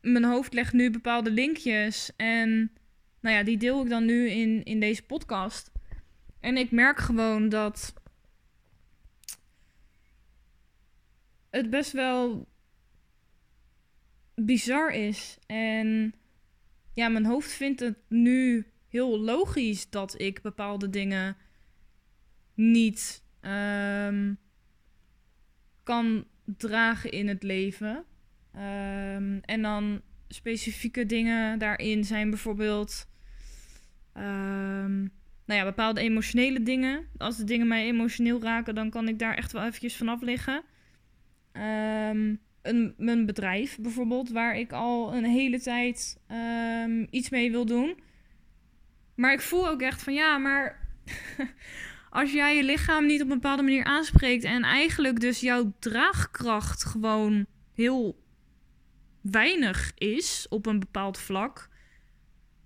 mijn 0.00 0.24
hoofd 0.24 0.52
legt 0.52 0.72
nu 0.72 0.90
bepaalde 0.90 1.30
linkjes. 1.30 2.12
En 2.16 2.72
nou 3.20 3.36
ja, 3.36 3.42
die 3.42 3.58
deel 3.58 3.82
ik 3.82 3.88
dan 3.88 4.04
nu 4.04 4.28
in, 4.28 4.64
in 4.64 4.80
deze 4.80 5.02
podcast. 5.02 5.72
En 6.40 6.56
ik 6.56 6.70
merk 6.70 6.98
gewoon 6.98 7.48
dat 7.48 7.94
het 11.50 11.70
best 11.70 11.92
wel 11.92 12.48
bizar 14.40 14.90
is. 14.90 15.38
En 15.46 16.14
ja, 16.92 17.08
mijn 17.08 17.26
hoofd 17.26 17.52
vindt 17.52 17.80
het 17.80 17.98
nu 18.08 18.66
heel 18.88 19.20
logisch 19.20 19.90
dat 19.90 20.20
ik 20.20 20.42
bepaalde 20.42 20.90
dingen 20.90 21.36
niet 22.54 23.22
um, 23.40 24.38
kan 25.82 26.26
dragen 26.56 27.10
in 27.10 27.28
het 27.28 27.42
leven. 27.42 28.04
Um, 28.54 29.40
en 29.40 29.62
dan 29.62 30.00
specifieke 30.28 31.06
dingen 31.06 31.58
daarin 31.58 32.04
zijn 32.04 32.30
bijvoorbeeld. 32.30 33.08
Um, 34.14 35.12
nou 35.44 35.60
ja, 35.60 35.64
bepaalde 35.64 36.00
emotionele 36.00 36.62
dingen. 36.62 37.06
Als 37.16 37.36
de 37.36 37.44
dingen 37.44 37.68
mij 37.68 37.86
emotioneel 37.86 38.42
raken, 38.42 38.74
dan 38.74 38.90
kan 38.90 39.08
ik 39.08 39.18
daar 39.18 39.34
echt 39.34 39.52
wel 39.52 39.64
eventjes 39.64 39.96
vanaf 39.96 40.20
liggen. 40.20 40.62
Um, 41.52 42.40
een, 42.68 42.94
mijn 42.96 43.26
bedrijf 43.26 43.78
bijvoorbeeld, 43.80 44.30
waar 44.30 44.56
ik 44.56 44.72
al 44.72 45.14
een 45.14 45.24
hele 45.24 45.60
tijd 45.60 46.18
iets 47.10 47.30
mee 47.30 47.50
wil 47.50 47.66
doen. 47.66 47.96
Maar 49.14 49.32
ik 49.32 49.40
voel 49.40 49.68
ook 49.68 49.80
echt 49.80 50.02
van 50.02 50.14
ja, 50.14 50.38
maar 50.38 50.88
als 52.10 52.32
jij 52.32 52.56
je 52.56 52.62
lichaam 52.62 53.06
niet 53.06 53.22
op 53.22 53.28
een 53.28 53.40
bepaalde 53.40 53.62
manier 53.62 53.84
aanspreekt 53.84 54.44
en 54.44 54.62
eigenlijk 54.62 55.20
dus 55.20 55.40
jouw 55.40 55.72
draagkracht 55.78 56.84
gewoon 56.84 57.46
heel 57.74 58.22
weinig 59.20 59.92
is 59.94 60.46
op 60.48 60.66
een 60.66 60.78
bepaald 60.78 61.18
vlak, 61.18 61.68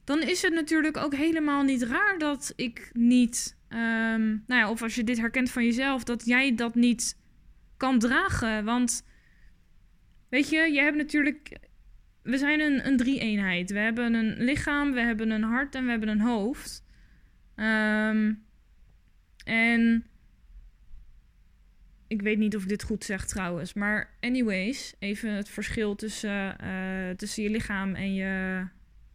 dan 0.04 0.20
is 0.22 0.42
het 0.42 0.52
natuurlijk 0.52 0.96
ook 0.96 1.14
helemaal 1.14 1.62
niet 1.62 1.82
raar 1.82 2.18
dat 2.18 2.52
ik 2.56 2.90
niet, 2.92 3.56
um, 3.68 4.44
nou 4.46 4.60
ja, 4.60 4.70
of 4.70 4.82
als 4.82 4.94
je 4.94 5.04
dit 5.04 5.18
herkent 5.18 5.50
van 5.50 5.64
jezelf, 5.64 6.04
dat 6.04 6.26
jij 6.26 6.54
dat 6.54 6.74
niet 6.74 7.18
kan 7.76 7.98
dragen. 7.98 8.64
Want 8.64 9.04
weet 10.32 10.48
je, 10.48 10.72
je 10.72 10.80
hebt 10.80 10.96
natuurlijk, 10.96 11.58
we 12.22 12.38
zijn 12.38 12.60
een, 12.60 12.86
een 12.86 12.96
drie-eenheid. 12.96 13.70
We 13.70 13.78
hebben 13.78 14.14
een 14.14 14.34
lichaam, 14.38 14.92
we 14.92 15.00
hebben 15.00 15.30
een 15.30 15.42
hart 15.42 15.74
en 15.74 15.84
we 15.84 15.90
hebben 15.90 16.08
een 16.08 16.20
hoofd. 16.20 16.84
Um, 17.56 18.44
en 19.44 20.06
ik 22.06 22.22
weet 22.22 22.38
niet 22.38 22.56
of 22.56 22.62
ik 22.62 22.68
dit 22.68 22.82
goed 22.82 23.04
zeg 23.04 23.26
trouwens. 23.26 23.72
Maar 23.72 24.16
anyways, 24.20 24.94
even 24.98 25.30
het 25.30 25.48
verschil 25.48 25.94
tussen, 25.94 26.56
uh, 26.64 27.10
tussen 27.10 27.42
je 27.42 27.50
lichaam 27.50 27.94
en 27.94 28.14
je 28.14 28.66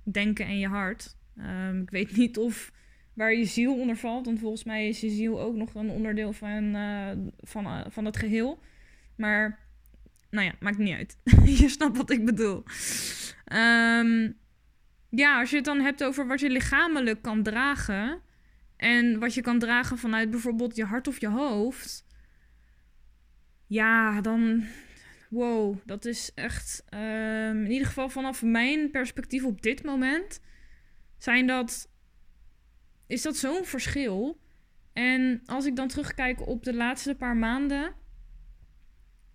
denken 0.03 0.45
en 0.45 0.59
je 0.59 0.67
hart. 0.67 1.15
Um, 1.38 1.81
ik 1.81 1.89
weet 1.89 2.15
niet 2.15 2.38
of 2.38 2.71
waar 3.13 3.33
je 3.33 3.45
ziel 3.45 3.79
onder 3.79 3.95
valt. 3.95 4.25
Want 4.25 4.39
volgens 4.39 4.63
mij 4.63 4.88
is 4.88 5.01
je 5.01 5.09
ziel 5.09 5.41
ook 5.41 5.55
nog 5.55 5.74
een 5.75 5.89
onderdeel 5.89 6.33
van, 6.33 6.75
uh, 6.75 7.12
van, 7.38 7.65
uh, 7.65 7.86
van 7.89 8.05
het 8.05 8.17
geheel. 8.17 8.59
Maar 9.15 9.66
nou 10.29 10.46
ja, 10.46 10.53
maakt 10.60 10.77
niet 10.77 10.96
uit. 10.96 11.17
je 11.60 11.69
snapt 11.69 11.98
wat 11.98 12.10
ik 12.10 12.25
bedoel. 12.25 12.63
Um, 13.53 14.38
ja, 15.10 15.39
als 15.39 15.50
je 15.50 15.55
het 15.55 15.65
dan 15.65 15.79
hebt 15.79 16.03
over 16.03 16.27
wat 16.27 16.39
je 16.39 16.50
lichamelijk 16.50 17.22
kan 17.22 17.43
dragen. 17.43 18.22
En 18.77 19.19
wat 19.19 19.34
je 19.34 19.41
kan 19.41 19.60
dragen 19.60 19.98
vanuit 19.98 20.29
bijvoorbeeld 20.29 20.75
je 20.75 20.86
hart 20.86 21.07
of 21.07 21.19
je 21.19 21.29
hoofd. 21.29 22.05
Ja, 23.67 24.22
dan. 24.22 24.63
Wow, 25.29 25.77
dat 25.86 26.05
is 26.05 26.31
echt. 26.36 26.84
Um, 26.93 27.63
in 27.63 27.72
ieder 27.72 27.88
geval 27.88 28.10
vanaf 28.10 28.41
mijn 28.41 28.91
perspectief 28.91 29.43
op 29.43 29.62
dit 29.62 29.84
moment. 29.84 30.39
Zijn 31.17 31.48
dat. 31.48 31.89
Is 33.07 33.22
dat 33.22 33.38
zo'n 33.38 33.65
verschil? 33.65 34.39
En 34.93 35.41
als 35.46 35.65
ik 35.65 35.75
dan 35.75 35.88
terugkijk 35.88 36.48
op 36.48 36.63
de 36.63 36.74
laatste 36.74 37.15
paar 37.15 37.38
maanden. 37.38 37.93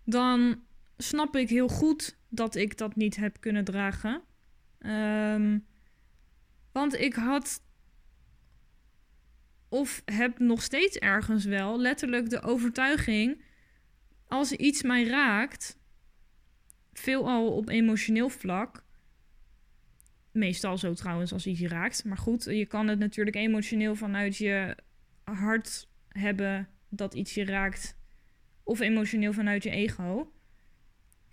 Dan 0.04 0.62
snap 1.02 1.37
ik 1.37 1.49
heel 1.49 1.68
goed 1.68 2.18
dat 2.28 2.54
ik 2.54 2.78
dat 2.78 2.97
niet 2.97 3.16
heb 3.16 3.40
kunnen 3.40 3.64
dragen. 3.64 4.23
Um, 4.78 5.66
want 6.73 6.94
ik 6.94 7.14
had 7.14 7.62
of 9.68 10.02
heb 10.04 10.38
nog 10.38 10.62
steeds 10.62 10.97
ergens 10.97 11.44
wel 11.44 11.80
letterlijk 11.80 12.30
de 12.30 12.42
overtuiging: 12.42 13.42
als 14.26 14.52
iets 14.52 14.82
mij 14.82 15.04
raakt, 15.04 15.78
veelal 16.92 17.52
op 17.52 17.68
emotioneel 17.68 18.28
vlak. 18.28 18.85
Meestal 20.32 20.78
zo 20.78 20.94
trouwens 20.94 21.32
als 21.32 21.47
iets 21.47 21.61
je 21.61 21.68
raakt. 21.68 22.04
Maar 22.04 22.16
goed, 22.16 22.44
je 22.44 22.66
kan 22.66 22.88
het 22.88 22.99
natuurlijk 22.99 23.37
emotioneel 23.37 23.94
vanuit 23.94 24.37
je 24.37 24.76
hart 25.25 25.88
hebben 26.09 26.68
dat 26.88 27.14
iets 27.14 27.35
je 27.35 27.44
raakt. 27.44 27.97
Of 28.62 28.80
emotioneel 28.80 29.32
vanuit 29.32 29.62
je 29.62 29.71
ego. 29.71 30.32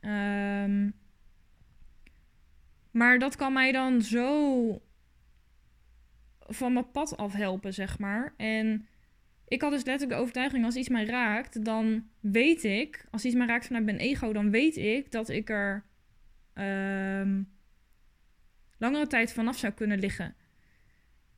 Um, 0.02 0.94
maar 2.92 3.20
dat 3.20 3.36
kan 3.36 3.54
mij 3.54 3.72
dan 3.72 4.02
zo 4.02 4.82
van 6.40 6.74
mijn 6.74 6.92
pad 6.92 7.18
afhelpen, 7.18 7.74
zeg 7.74 8.00
maar. 8.00 8.34
En 8.38 8.88
ik 9.48 9.62
had 9.62 9.72
dus 9.72 9.84
letterlijk 9.84 10.18
de 10.18 10.22
overtuiging, 10.22 10.66
als 10.66 10.76
iets 10.76 10.90
mij 10.90 11.06
raakt, 11.06 11.66
dan 11.66 12.10
weet 12.20 12.64
ik, 12.64 13.08
als 13.12 13.26
iets 13.26 13.36
mij 13.36 13.48
raakt 13.48 13.66
vanuit 13.66 13.86
mijn 13.86 13.98
ego, 13.98 14.34
dan 14.34 14.52
weet 14.52 14.78
ik 14.78 15.12
dat 15.12 15.30
ik 15.30 15.50
er 15.50 15.86
um, 16.54 17.52
langere 18.78 19.08
tijd 19.08 19.34
vanaf 19.34 19.58
zou 19.58 19.74
kunnen 19.74 20.00
liggen. 20.00 20.36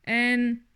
En 0.00 0.66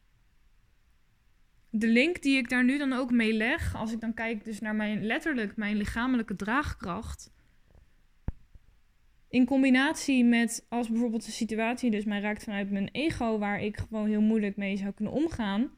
de 1.70 1.88
link 1.88 2.22
die 2.22 2.38
ik 2.38 2.48
daar 2.48 2.64
nu 2.64 2.78
dan 2.78 2.92
ook 2.92 3.10
mee 3.10 3.32
leg, 3.32 3.74
als 3.74 3.92
ik 3.92 4.00
dan 4.00 4.14
kijk 4.14 4.44
dus 4.44 4.60
naar 4.60 4.74
mijn 4.74 5.06
letterlijk 5.06 5.56
mijn 5.56 5.76
lichamelijke 5.76 6.36
draagkracht, 6.36 7.34
in 9.36 9.46
combinatie 9.46 10.24
met 10.24 10.66
als 10.68 10.88
bijvoorbeeld 10.88 11.24
de 11.24 11.30
situatie 11.30 11.90
dus 11.90 12.04
mij 12.04 12.20
raakt 12.20 12.44
vanuit 12.44 12.70
mijn 12.70 12.88
ego, 12.92 13.38
waar 13.38 13.62
ik 13.62 13.76
gewoon 13.76 14.08
heel 14.08 14.20
moeilijk 14.20 14.56
mee 14.56 14.76
zou 14.76 14.92
kunnen 14.92 15.14
omgaan. 15.14 15.70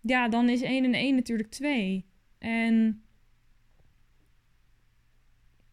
Ja, 0.00 0.28
dan 0.28 0.48
is 0.48 0.62
1 0.62 0.84
en 0.84 0.94
1 0.94 1.14
natuurlijk 1.14 1.50
2. 1.50 2.06
En 2.38 3.02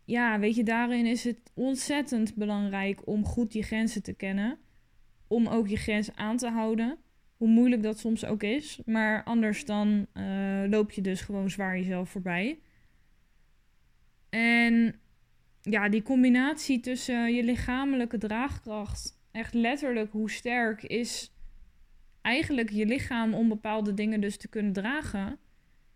ja, 0.06 0.40
weet 0.40 0.56
je, 0.56 0.64
daarin 0.64 1.06
is 1.06 1.24
het 1.24 1.52
ontzettend 1.54 2.36
belangrijk 2.36 3.08
om 3.08 3.26
goed 3.26 3.54
je 3.54 3.64
grenzen 3.64 4.04
te 4.04 4.14
kennen. 4.14 4.58
Om 5.28 5.48
ook 5.48 5.68
je 5.68 5.78
grenzen 5.78 6.18
aan 6.18 6.38
te 6.38 6.50
houden. 6.50 6.98
Hoe 7.38 7.48
moeilijk 7.48 7.84
dat 7.84 8.00
soms 8.00 8.26
ook 8.26 8.44
is. 8.44 8.80
Maar 8.86 9.24
anders 9.24 9.66
dan 9.66 10.08
uh, 10.14 10.64
loop 10.70 10.92
je 10.92 11.02
dus 11.02 11.22
gewoon 11.22 11.50
zwaar 11.50 11.78
jezelf 11.78 12.10
voorbij. 12.10 12.60
En 14.30 15.00
ja, 15.72 15.90
die 15.90 16.02
combinatie 16.02 16.80
tussen 16.80 17.34
je 17.34 17.44
lichamelijke 17.44 18.18
draagkracht, 18.18 19.20
echt 19.32 19.54
letterlijk 19.54 20.12
hoe 20.12 20.30
sterk 20.30 20.84
is 20.84 21.34
eigenlijk 22.22 22.70
je 22.70 22.86
lichaam 22.86 23.34
om 23.34 23.50
bepaalde 23.50 23.94
dingen 23.94 24.22
dus 24.22 24.38
te 24.38 24.48
kunnen 24.48 24.74
dragen. 24.74 25.38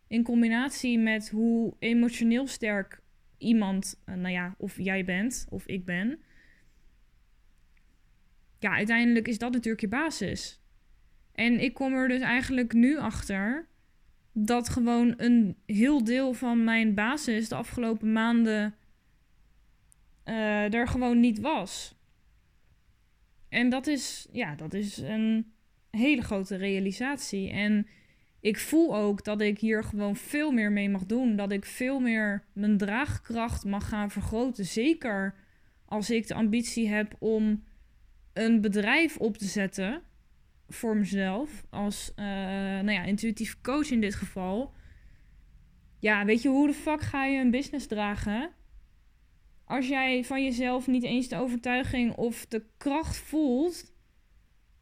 In 0.08 0.24
combinatie 0.24 1.00
met 1.00 1.30
hoe 1.30 1.74
emotioneel 1.80 2.48
sterk 2.48 3.02
iemand, 3.38 4.02
eh, 4.06 4.16
nou 4.16 4.34
ja, 4.34 4.56
of 4.58 4.78
jij 4.78 5.06
bent 5.06 5.48
of 5.50 5.66
ik 5.66 5.86
ben. 5.86 6.20
Ja, 8.60 8.76
uiteindelijk 8.76 9.28
is 9.28 9.38
dat 9.38 9.52
natuurlijk 9.52 9.82
je 9.82 9.88
basis. 9.88 10.62
En 11.32 11.60
ik 11.60 11.74
kom 11.74 11.94
er 11.94 12.08
dus 12.08 12.22
eigenlijk 12.22 12.74
nu 12.74 12.98
achter 12.98 13.68
dat 14.34 14.70
gewoon 14.70 15.14
een 15.18 15.58
heel 15.66 16.04
deel 16.04 16.34
van 16.34 16.64
mijn 16.64 16.94
basis 16.94 17.50
de 17.50 17.56
afgelopen 17.56 18.12
maanden 18.12 18.76
uh, 20.26 20.74
er 20.74 20.88
gewoon 20.88 21.20
niet 21.20 21.40
was. 21.40 21.96
En 23.50 23.70
dat 23.70 23.88
is, 23.88 24.28
ja, 24.32 24.56
dat 24.56 24.74
is 24.74 24.98
een 24.98 25.54
hele 25.92 26.22
grote 26.22 26.56
realisatie. 26.56 27.50
En 27.50 27.88
ik 28.40 28.58
voel 28.58 28.96
ook 28.96 29.24
dat 29.24 29.42
ik 29.42 29.60
hier 29.60 29.84
gewoon 29.84 30.16
veel 30.16 30.52
meer 30.52 30.72
mee 30.72 30.90
mag 30.90 31.06
doen. 31.06 31.36
Dat 31.36 31.52
ik 31.52 31.66
veel 31.66 32.00
meer 32.00 32.44
mijn 32.54 32.78
draagkracht 32.78 33.66
mag 33.66 33.90
gaan 33.90 34.12
vergroten. 34.12 34.66
Zeker 34.66 35.36
als 35.86 36.10
ik 36.10 36.28
de 36.28 36.34
ambitie 36.34 36.90
heb 36.90 37.16
om 37.20 37.64
een 38.34 38.62
bedrijf 38.62 39.18
op 39.18 39.38
te 39.38 39.46
zetten 39.46 40.02
voor 40.68 40.98
mezelf. 40.98 41.66
Als 41.70 42.12
uh, 42.16 42.26
nou 42.26 42.92
ja, 42.92 43.04
intuïtief 43.04 43.62
coach 43.62 43.92
in 43.92 44.02
dit 44.02 44.16
geval. 44.16 44.74
Ja, 46.00 46.26
weet 46.26 46.42
je, 46.42 46.50
hoe 46.50 46.68
de 46.68 46.74
fuck 46.74 47.02
ga 47.02 47.26
je 47.26 47.40
een 47.40 47.52
business 47.52 47.88
dragen? 47.88 48.50
Als 49.74 49.88
jij 49.88 50.24
van 50.24 50.44
jezelf 50.44 50.88
niet 50.88 51.04
eens 51.04 51.28
de 51.28 51.36
overtuiging 51.36 52.16
of 52.16 52.46
de 52.46 52.66
kracht 52.78 53.18
voelt 53.18 53.94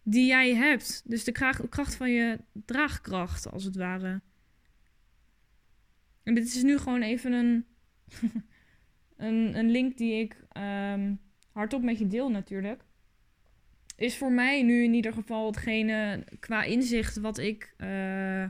die 0.03 0.25
jij 0.25 0.55
hebt. 0.55 1.01
Dus 1.05 1.23
de 1.23 1.31
kracht 1.69 1.95
van 1.95 2.11
je 2.11 2.39
draagkracht, 2.53 3.51
als 3.51 3.63
het 3.63 3.75
ware. 3.75 4.21
En 6.23 6.33
dit 6.33 6.45
is 6.45 6.63
nu 6.63 6.77
gewoon 6.77 7.01
even 7.01 7.31
een, 7.31 7.65
een, 9.27 9.57
een, 9.57 9.69
link 9.71 9.97
die 9.97 10.13
ik 10.13 10.43
um, 10.57 11.19
hardop 11.51 11.81
met 11.81 11.99
je 11.99 12.07
deel 12.07 12.29
natuurlijk. 12.29 12.83
Is 13.95 14.17
voor 14.17 14.31
mij 14.31 14.63
nu 14.63 14.83
in 14.83 14.93
ieder 14.93 15.13
geval 15.13 15.45
hetgene 15.45 16.23
qua 16.39 16.63
inzicht 16.63 17.17
wat 17.17 17.37
ik 17.37 17.73
uh, 17.77 18.45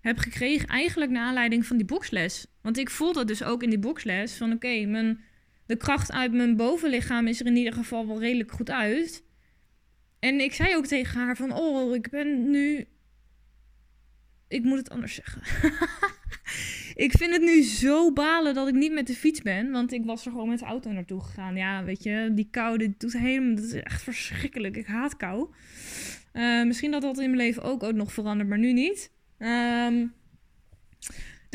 heb 0.00 0.18
gekregen. 0.18 0.68
Eigenlijk 0.68 1.10
naar 1.10 1.26
aanleiding 1.26 1.66
van 1.66 1.76
die 1.76 1.86
boxles. 1.86 2.46
Want 2.60 2.78
ik 2.78 2.90
voelde 2.90 3.24
dus 3.24 3.42
ook 3.42 3.62
in 3.62 3.70
die 3.70 3.78
boxles 3.78 4.36
van 4.36 4.52
oké, 4.52 4.84
mijn 4.84 5.34
de 5.66 5.76
kracht 5.76 6.12
uit 6.12 6.32
mijn 6.32 6.56
bovenlichaam 6.56 7.26
is 7.26 7.40
er 7.40 7.46
in 7.46 7.56
ieder 7.56 7.72
geval 7.72 8.06
wel 8.06 8.20
redelijk 8.20 8.52
goed 8.52 8.70
uit. 8.70 9.24
En 10.18 10.40
ik 10.40 10.52
zei 10.52 10.76
ook 10.76 10.86
tegen 10.86 11.20
haar 11.20 11.36
van, 11.36 11.52
oh, 11.52 11.94
ik 11.94 12.10
ben 12.10 12.50
nu... 12.50 12.86
Ik 14.48 14.62
moet 14.62 14.78
het 14.78 14.90
anders 14.90 15.14
zeggen. 15.14 15.42
ik 17.04 17.12
vind 17.12 17.32
het 17.32 17.42
nu 17.42 17.62
zo 17.62 18.12
balen 18.12 18.54
dat 18.54 18.68
ik 18.68 18.74
niet 18.74 18.92
met 18.92 19.06
de 19.06 19.14
fiets 19.14 19.42
ben. 19.42 19.70
Want 19.70 19.92
ik 19.92 20.04
was 20.04 20.26
er 20.26 20.30
gewoon 20.30 20.48
met 20.48 20.58
de 20.58 20.64
auto 20.64 20.92
naartoe 20.92 21.20
gegaan. 21.20 21.56
Ja, 21.56 21.84
weet 21.84 22.02
je, 22.02 22.30
die 22.34 22.48
kou, 22.50 22.94
doet 22.98 23.12
helemaal... 23.12 23.54
Dat 23.54 23.64
is 23.64 23.72
echt 23.72 24.02
verschrikkelijk. 24.02 24.76
Ik 24.76 24.86
haat 24.86 25.16
kou. 25.16 25.48
Uh, 26.32 26.64
misschien 26.64 26.90
dat 26.90 27.02
dat 27.02 27.18
in 27.18 27.30
mijn 27.30 27.42
leven 27.42 27.62
ook, 27.62 27.82
ook 27.82 27.94
nog 27.94 28.12
verandert, 28.12 28.48
maar 28.48 28.58
nu 28.58 28.72
niet. 28.72 29.10
Um, 29.38 30.14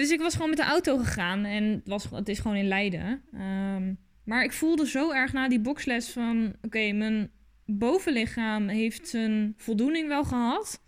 dus 0.01 0.12
ik 0.12 0.20
was 0.20 0.34
gewoon 0.34 0.50
met 0.50 0.58
de 0.58 0.63
auto 0.63 0.98
gegaan 0.98 1.46
en 1.46 1.63
het, 1.63 1.88
was, 1.88 2.08
het 2.12 2.29
is 2.29 2.39
gewoon 2.39 2.58
in 2.58 2.67
Leiden. 2.67 3.22
Um, 3.34 3.98
maar 4.24 4.43
ik 4.43 4.51
voelde 4.51 4.88
zo 4.88 5.12
erg 5.12 5.34
na 5.34 5.50
die 5.50 5.60
boxles 5.60 6.10
van... 6.10 6.55
Oké, 6.62 6.91
mijn 6.91 7.31
bovenlichaam 7.65 8.67
heeft 8.67 9.08
zijn 9.08 9.53
voldoening 9.58 10.08
wel 10.08 10.24
gehad. 10.24 10.84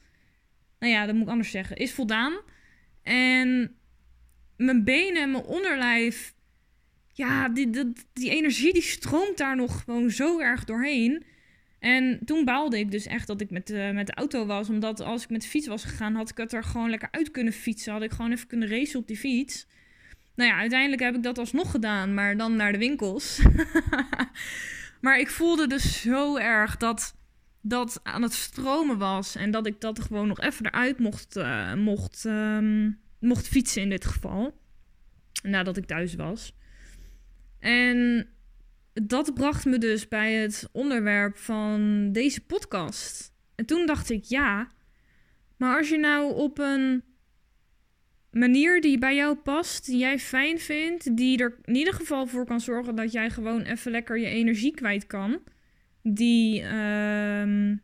Nou 0.80 0.94
ja, 0.94 1.06
dat 1.06 1.16
moet 1.16 1.24
ik 1.24 1.30
anders 1.30 1.52
zeggen. 1.52 1.76
Is 1.76 1.94
voldaan. 1.94 2.34
En 3.02 3.76
mijn 4.58 4.84
benen 4.84 5.22
en 5.22 5.32
mijn 5.32 5.44
onderlijf... 5.44 6.34
Ja, 7.16 7.50
die, 7.50 7.70
die, 7.70 7.94
die 8.14 8.30
energie 8.30 8.74
die 8.74 8.82
stroomt 8.82 9.38
daar 9.38 9.56
nog 9.56 9.84
gewoon 9.84 10.12
zo 10.12 10.40
erg 10.40 10.64
doorheen. 10.64 11.24
En 11.84 12.20
toen 12.26 12.46
baalde 12.46 12.80
ik 12.80 12.92
dus 12.92 13.06
echt 13.06 13.28
dat 13.28 13.42
ik 13.42 13.50
met, 13.50 13.70
uh, 13.70 13.92
met 13.92 14.08
de 14.08 14.14
auto 14.14 14.46
was. 14.46 14.70
Omdat 14.70 15.00
als 15.00 15.24
ik 15.24 15.30
met 15.30 15.42
de 15.42 15.48
fiets 15.48 15.68
was 15.68 15.84
gegaan, 15.84 16.16
had 16.16 16.30
ik 16.30 16.38
het 16.38 16.54
er 16.54 16.64
gewoon 16.64 16.90
lekker 16.90 17.08
uit 17.12 17.32
kunnen 17.32 17.54
fietsen. 17.54 17.94
Had 17.94 18.02
ik 18.02 18.12
gewoon 18.12 18.32
even 18.32 18.48
kunnen 18.48 18.70
racen 18.70 19.00
op 19.00 19.08
die 19.08 19.18
fiets. 19.18 19.68
Nou 20.36 20.50
ja, 20.50 20.58
uiteindelijk 20.58 21.02
heb 21.02 21.16
ik 21.16 21.24
dat 21.24 21.38
alsnog 21.38 21.72
gedaan, 21.72 22.14
maar 22.14 22.38
dan 22.38 22.56
naar 22.56 22.72
de 22.72 22.78
winkels. 22.78 23.42
maar 25.02 25.20
ik 25.20 25.30
voelde 25.30 25.68
dus 25.68 26.02
zo 26.02 26.38
erg 26.38 26.78
dat 26.78 27.16
dat 27.62 28.00
aan 28.04 28.22
het 28.22 28.34
stromen 28.34 28.98
was. 28.98 29.36
En 29.36 29.52
dat 29.52 29.68
ik 29.68 29.82
dat 29.82 30.02
gewoon 30.02 30.28
nog 30.28 30.40
even 30.40 30.66
eruit 30.66 31.00
mocht, 31.00 31.38
uh, 31.38 31.74
mocht, 31.74 32.24
um, 32.26 33.00
mocht 33.20 33.48
fietsen 33.48 33.82
in 33.82 33.90
dit 33.90 34.06
geval. 34.06 34.58
Nadat 35.44 35.78
ik 35.78 35.86
thuis 35.86 36.16
was. 36.16 36.56
En 37.60 38.28
dat 38.94 39.34
bracht 39.34 39.66
me 39.66 39.78
dus 39.78 40.08
bij 40.08 40.34
het 40.34 40.70
onderwerp 40.72 41.38
van 41.38 42.10
deze 42.12 42.46
podcast. 42.46 43.34
En 43.56 43.66
toen 43.66 43.86
dacht 43.86 44.10
ik, 44.10 44.24
ja, 44.24 44.72
maar 45.58 45.78
als 45.78 45.90
je 45.90 45.98
nou 45.98 46.34
op 46.34 46.58
een 46.58 47.04
manier 48.32 48.82
die 48.82 48.98
bij 48.98 49.16
jou 49.16 49.36
past, 49.36 49.86
die 49.86 49.98
jij 49.98 50.20
fijn 50.20 50.60
vindt, 50.60 51.18
die 51.18 51.38
er 51.38 51.58
in 51.64 51.76
ieder 51.76 51.94
geval 51.94 52.28
voor 52.28 52.46
kan 52.46 52.60
zorgen 52.60 52.96
dat 52.96 53.12
jij 53.12 53.30
gewoon 53.30 53.62
even 53.62 53.92
lekker 53.92 54.20
je 54.20 54.28
energie 54.28 54.74
kwijt 54.74 55.08
kan, 55.08 55.40
die, 56.02 56.62
uh, 56.62 57.76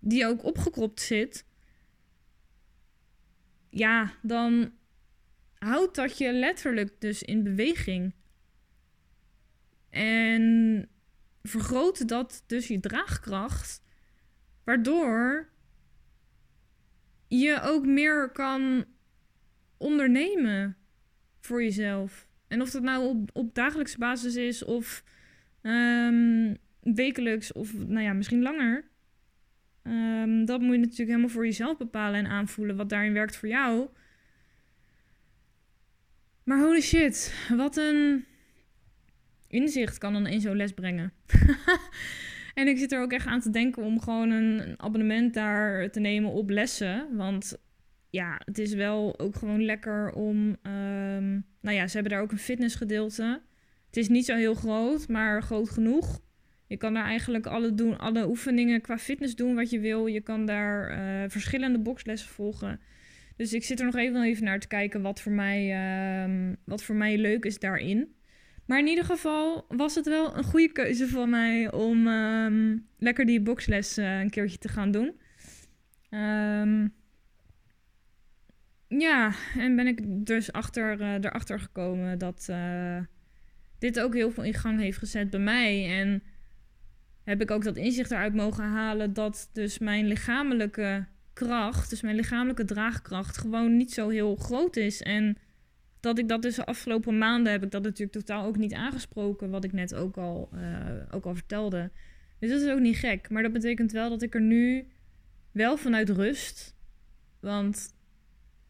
die 0.00 0.26
ook 0.26 0.44
opgekropt 0.44 1.00
zit, 1.00 1.46
ja, 3.70 4.12
dan 4.22 4.72
houdt 5.58 5.94
dat 5.94 6.18
je 6.18 6.32
letterlijk 6.32 7.00
dus 7.00 7.22
in 7.22 7.42
beweging. 7.42 8.12
En 9.98 10.88
vergroot 11.42 12.08
dat 12.08 12.44
dus 12.46 12.68
je 12.68 12.80
draagkracht, 12.80 13.82
waardoor 14.64 15.48
je 17.28 17.60
ook 17.62 17.86
meer 17.86 18.30
kan 18.30 18.84
ondernemen 19.76 20.76
voor 21.40 21.62
jezelf. 21.62 22.28
En 22.48 22.60
of 22.60 22.70
dat 22.70 22.82
nou 22.82 23.06
op, 23.06 23.30
op 23.32 23.54
dagelijkse 23.54 23.98
basis 23.98 24.34
is 24.34 24.64
of 24.64 25.04
um, 25.62 26.56
wekelijks 26.80 27.52
of 27.52 27.74
nou 27.74 28.00
ja, 28.00 28.12
misschien 28.12 28.42
langer. 28.42 28.84
Um, 29.82 30.44
dat 30.44 30.60
moet 30.60 30.72
je 30.72 30.78
natuurlijk 30.78 31.08
helemaal 31.08 31.28
voor 31.28 31.44
jezelf 31.44 31.76
bepalen 31.76 32.18
en 32.24 32.30
aanvoelen 32.30 32.76
wat 32.76 32.88
daarin 32.88 33.12
werkt 33.12 33.36
voor 33.36 33.48
jou. 33.48 33.88
Maar 36.44 36.60
holy 36.60 36.80
shit, 36.80 37.34
wat 37.56 37.76
een 37.76 38.24
inzicht 39.48 39.98
kan 39.98 40.12
dan 40.12 40.26
in 40.26 40.40
zo'n 40.40 40.56
les 40.56 40.72
brengen. 40.72 41.12
en 42.54 42.68
ik 42.68 42.78
zit 42.78 42.92
er 42.92 43.00
ook 43.00 43.12
echt 43.12 43.26
aan 43.26 43.40
te 43.40 43.50
denken 43.50 43.82
om 43.82 44.00
gewoon 44.00 44.30
een, 44.30 44.74
abonnement 44.76 45.34
daar 45.34 45.90
te 45.90 46.00
nemen 46.00 46.30
op 46.30 46.50
lessen. 46.50 47.16
Want 47.16 47.58
ja, 48.10 48.40
het 48.44 48.58
is 48.58 48.74
wel 48.74 49.18
ook 49.18 49.36
gewoon 49.36 49.64
lekker 49.64 50.12
om. 50.12 50.56
Um, 50.62 51.46
nou 51.60 51.76
ja, 51.76 51.86
ze 51.86 51.92
hebben 51.92 52.12
daar 52.12 52.22
ook 52.22 52.32
een 52.32 52.38
fitnessgedeelte. 52.38 53.40
Het 53.86 53.96
is 53.96 54.08
niet 54.08 54.24
zo 54.24 54.36
heel 54.36 54.54
groot, 54.54 55.08
maar 55.08 55.42
groot 55.42 55.70
genoeg. 55.70 56.20
Je 56.66 56.76
kan 56.76 56.94
daar 56.94 57.04
eigenlijk 57.04 57.46
alle, 57.46 57.74
doen, 57.74 57.98
alle 57.98 58.28
oefeningen 58.28 58.80
qua 58.80 58.98
fitness 58.98 59.34
doen 59.34 59.54
wat 59.54 59.70
je 59.70 59.80
wil. 59.80 60.06
Je 60.06 60.20
kan 60.20 60.46
daar 60.46 60.90
uh, 60.90 61.30
verschillende 61.30 61.78
boxlessen 61.78 62.28
volgen. 62.28 62.80
Dus 63.36 63.52
ik 63.52 63.64
zit 63.64 63.78
er 63.78 63.84
nog 63.84 63.96
even, 63.96 64.22
even 64.22 64.44
naar 64.44 64.60
te 64.60 64.66
kijken 64.66 65.02
wat 65.02 65.20
voor, 65.20 65.32
mij, 65.32 66.26
uh, 66.26 66.52
wat 66.64 66.82
voor 66.82 66.94
mij 66.94 67.18
leuk 67.18 67.44
is 67.44 67.58
daarin. 67.58 68.14
Maar 68.68 68.78
in 68.78 68.86
ieder 68.86 69.04
geval 69.04 69.64
was 69.68 69.94
het 69.94 70.06
wel 70.06 70.36
een 70.36 70.44
goede 70.44 70.72
keuze 70.72 71.08
van 71.08 71.30
mij 71.30 71.72
om 71.72 72.06
um, 72.06 72.86
lekker 72.98 73.26
die 73.26 73.40
boxles 73.40 73.98
uh, 73.98 74.20
een 74.20 74.30
keertje 74.30 74.58
te 74.58 74.68
gaan 74.68 74.90
doen. 74.90 75.20
Um, 76.10 76.94
ja, 78.88 79.32
en 79.56 79.76
ben 79.76 79.86
ik 79.86 80.26
dus 80.26 80.52
achter, 80.52 81.00
uh, 81.00 81.14
erachter 81.14 81.60
gekomen 81.60 82.18
dat 82.18 82.46
uh, 82.50 82.98
dit 83.78 84.00
ook 84.00 84.14
heel 84.14 84.30
veel 84.30 84.44
in 84.44 84.54
gang 84.54 84.80
heeft 84.80 84.98
gezet 84.98 85.30
bij 85.30 85.40
mij. 85.40 85.98
En 86.00 86.22
heb 87.24 87.40
ik 87.40 87.50
ook 87.50 87.64
dat 87.64 87.76
inzicht 87.76 88.10
eruit 88.10 88.34
mogen 88.34 88.64
halen 88.64 89.12
dat 89.12 89.50
dus 89.52 89.78
mijn 89.78 90.06
lichamelijke 90.06 91.06
kracht, 91.32 91.90
dus 91.90 92.00
mijn 92.00 92.16
lichamelijke 92.16 92.64
draagkracht, 92.64 93.38
gewoon 93.38 93.76
niet 93.76 93.92
zo 93.92 94.08
heel 94.08 94.36
groot 94.36 94.76
is. 94.76 95.02
En 95.02 95.36
dat 96.00 96.18
ik 96.18 96.28
dat 96.28 96.42
dus 96.42 96.54
de 96.54 96.66
afgelopen 96.66 97.18
maanden 97.18 97.52
heb 97.52 97.64
ik 97.64 97.70
dat 97.70 97.82
natuurlijk 97.82 98.12
totaal 98.12 98.44
ook 98.44 98.56
niet 98.56 98.74
aangesproken, 98.74 99.50
wat 99.50 99.64
ik 99.64 99.72
net 99.72 99.94
ook 99.94 100.16
al, 100.16 100.48
uh, 100.54 100.90
ook 101.10 101.24
al 101.24 101.34
vertelde. 101.34 101.90
Dus 102.38 102.50
dat 102.50 102.60
is 102.60 102.70
ook 102.70 102.80
niet 102.80 102.96
gek. 102.96 103.30
Maar 103.30 103.42
dat 103.42 103.52
betekent 103.52 103.92
wel 103.92 104.08
dat 104.08 104.22
ik 104.22 104.34
er 104.34 104.40
nu 104.40 104.86
wel 105.52 105.76
vanuit 105.76 106.10
rust. 106.10 106.76
Want 107.40 107.96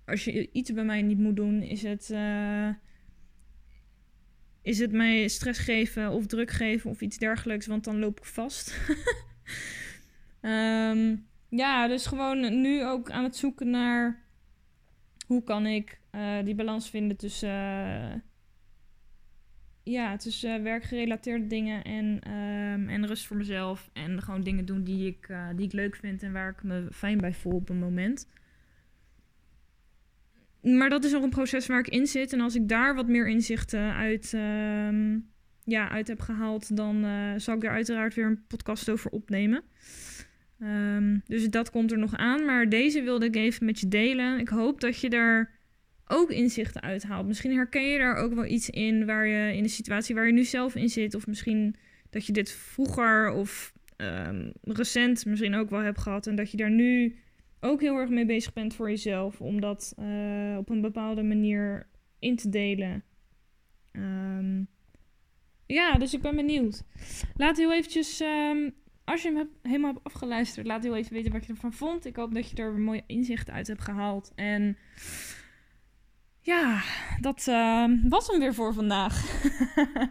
als 0.04 0.24
je 0.24 0.50
iets 0.52 0.72
bij 0.72 0.84
mij 0.84 1.02
niet 1.02 1.18
moet 1.18 1.36
doen, 1.36 1.62
is 1.62 1.82
het, 1.82 2.10
uh, 2.12 2.68
is 4.62 4.78
het 4.78 4.92
mij 4.92 5.28
stress 5.28 5.60
geven 5.60 6.10
of 6.10 6.26
druk 6.26 6.50
geven 6.50 6.90
of 6.90 7.00
iets 7.00 7.18
dergelijks, 7.18 7.66
want 7.66 7.84
dan 7.84 7.98
loop 7.98 8.18
ik 8.18 8.24
vast. 8.24 8.78
um, 10.42 11.26
ja, 11.62 11.88
dus 11.88 12.06
gewoon 12.06 12.60
nu 12.60 12.84
ook 12.84 13.10
aan 13.10 13.24
het 13.24 13.36
zoeken 13.36 13.70
naar 13.70 14.27
hoe 15.28 15.42
kan 15.42 15.66
ik 15.66 16.00
uh, 16.12 16.44
die 16.44 16.54
balans 16.54 16.90
vinden 16.90 17.16
tussen, 17.16 17.48
uh, 17.48 18.14
ja, 19.82 20.16
tussen 20.16 20.62
werkgerelateerde 20.62 21.46
dingen 21.46 21.84
en, 21.84 22.32
um, 22.32 22.88
en 22.88 23.06
rust 23.06 23.26
voor 23.26 23.36
mezelf. 23.36 23.90
En 23.92 24.22
gewoon 24.22 24.42
dingen 24.42 24.64
doen 24.64 24.84
die 24.84 25.06
ik, 25.06 25.34
die 25.56 25.66
ik 25.66 25.72
leuk 25.72 25.96
vind 25.96 26.22
en 26.22 26.32
waar 26.32 26.50
ik 26.50 26.62
me 26.62 26.88
fijn 26.92 27.18
bij 27.18 27.32
voel 27.32 27.54
op 27.54 27.68
een 27.68 27.78
moment 27.78 28.26
maar 30.60 30.90
dat 30.90 31.04
is 31.04 31.12
nog 31.12 31.22
een 31.22 31.30
proces 31.30 31.66
waar 31.66 31.78
ik 31.78 31.88
in 31.88 32.06
zit. 32.06 32.32
En 32.32 32.40
als 32.40 32.54
ik 32.54 32.68
daar 32.68 32.94
wat 32.94 33.08
meer 33.08 33.28
inzichten 33.28 33.94
uit, 33.94 34.32
uh, 34.34 35.16
ja, 35.64 35.88
uit 35.88 36.08
heb 36.08 36.20
gehaald, 36.20 36.76
dan 36.76 37.06
zal 37.36 37.54
ik 37.54 37.60
daar 37.60 37.72
uiteraard 37.72 38.14
weer 38.14 38.26
een 38.26 38.46
podcast 38.46 38.90
over 38.90 39.10
opnemen. 39.10 39.62
Um, 40.62 41.22
dus 41.26 41.50
dat 41.50 41.70
komt 41.70 41.92
er 41.92 41.98
nog 41.98 42.16
aan. 42.16 42.44
Maar 42.44 42.68
deze 42.68 43.02
wilde 43.02 43.26
ik 43.26 43.36
even 43.36 43.66
met 43.66 43.80
je 43.80 43.88
delen. 43.88 44.38
Ik 44.38 44.48
hoop 44.48 44.80
dat 44.80 45.00
je 45.00 45.10
daar 45.10 45.58
ook 46.06 46.30
inzichten 46.30 46.82
uithaalt. 46.82 47.26
Misschien 47.26 47.52
herken 47.52 47.82
je 47.82 47.98
daar 47.98 48.16
ook 48.16 48.34
wel 48.34 48.46
iets 48.46 48.70
in 48.70 49.06
waar 49.06 49.26
je 49.26 49.56
in 49.56 49.62
de 49.62 49.68
situatie 49.68 50.14
waar 50.14 50.26
je 50.26 50.32
nu 50.32 50.44
zelf 50.44 50.74
in 50.74 50.88
zit. 50.88 51.14
Of 51.14 51.26
misschien 51.26 51.74
dat 52.10 52.26
je 52.26 52.32
dit 52.32 52.52
vroeger 52.52 53.30
of 53.30 53.72
ehm, 53.96 54.50
recent 54.62 55.24
misschien 55.24 55.54
ook 55.54 55.70
wel 55.70 55.80
hebt 55.80 56.00
gehad. 56.00 56.26
En 56.26 56.36
dat 56.36 56.50
je 56.50 56.56
daar 56.56 56.70
nu 56.70 57.16
ook 57.60 57.80
heel 57.80 57.96
erg 57.96 58.10
mee 58.10 58.26
bezig 58.26 58.52
bent 58.52 58.74
voor 58.74 58.90
jezelf. 58.90 59.40
Om 59.40 59.60
dat 59.60 59.92
eh, 59.96 60.56
op 60.58 60.68
een 60.68 60.80
bepaalde 60.80 61.22
manier 61.22 61.86
in 62.18 62.36
te 62.36 62.48
delen. 62.48 63.02
Ehm, 63.92 64.62
ja, 65.66 65.92
dus 65.92 66.14
ik 66.14 66.22
ben 66.22 66.36
benieuwd. 66.36 66.82
Laat 67.36 67.56
heel 67.56 67.72
eventjes, 67.72 68.20
ehm, 68.20 68.70
als 69.08 69.22
je 69.22 69.32
hem 69.32 69.48
helemaal 69.62 69.92
hebt 69.92 70.04
afgeluisterd, 70.04 70.66
laat 70.66 70.82
heel 70.82 70.96
even 70.96 71.12
weten 71.12 71.32
wat 71.32 71.46
je 71.46 71.52
ervan 71.52 71.72
vond. 71.72 72.04
Ik 72.04 72.16
hoop 72.16 72.34
dat 72.34 72.50
je 72.50 72.56
er 72.56 72.78
mooie 72.78 73.02
inzichten 73.06 73.54
uit 73.54 73.66
hebt 73.66 73.82
gehaald. 73.82 74.32
En 74.34 74.76
ja, 76.40 76.82
dat 77.20 77.46
ehm, 77.48 78.08
was 78.08 78.26
hem 78.26 78.38
weer 78.38 78.54
voor 78.54 78.74
vandaag. 78.74 79.42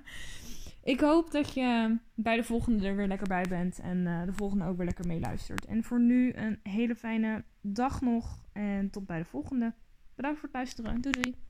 ik 0.93 0.99
hoop 0.99 1.31
dat 1.31 1.53
je 1.53 1.97
bij 2.13 2.35
de 2.35 2.43
volgende 2.43 2.87
er 2.87 2.95
weer 2.95 3.07
lekker 3.07 3.27
bij 3.27 3.45
bent. 3.49 3.79
En 3.79 4.07
eh, 4.07 4.25
de 4.25 4.33
volgende 4.33 4.65
ook 4.65 4.77
weer 4.77 4.85
lekker 4.85 5.07
meeluistert. 5.07 5.65
En 5.65 5.83
voor 5.83 5.99
nu 5.99 6.33
een 6.33 6.59
hele 6.63 6.95
fijne 6.95 7.43
dag 7.61 8.01
nog. 8.01 8.45
En 8.53 8.89
tot 8.89 9.05
bij 9.05 9.17
de 9.17 9.25
volgende. 9.25 9.73
Bedankt 10.15 10.39
voor 10.39 10.49
het 10.49 10.57
luisteren. 10.57 11.01
Doei 11.01 11.21
doei. 11.21 11.46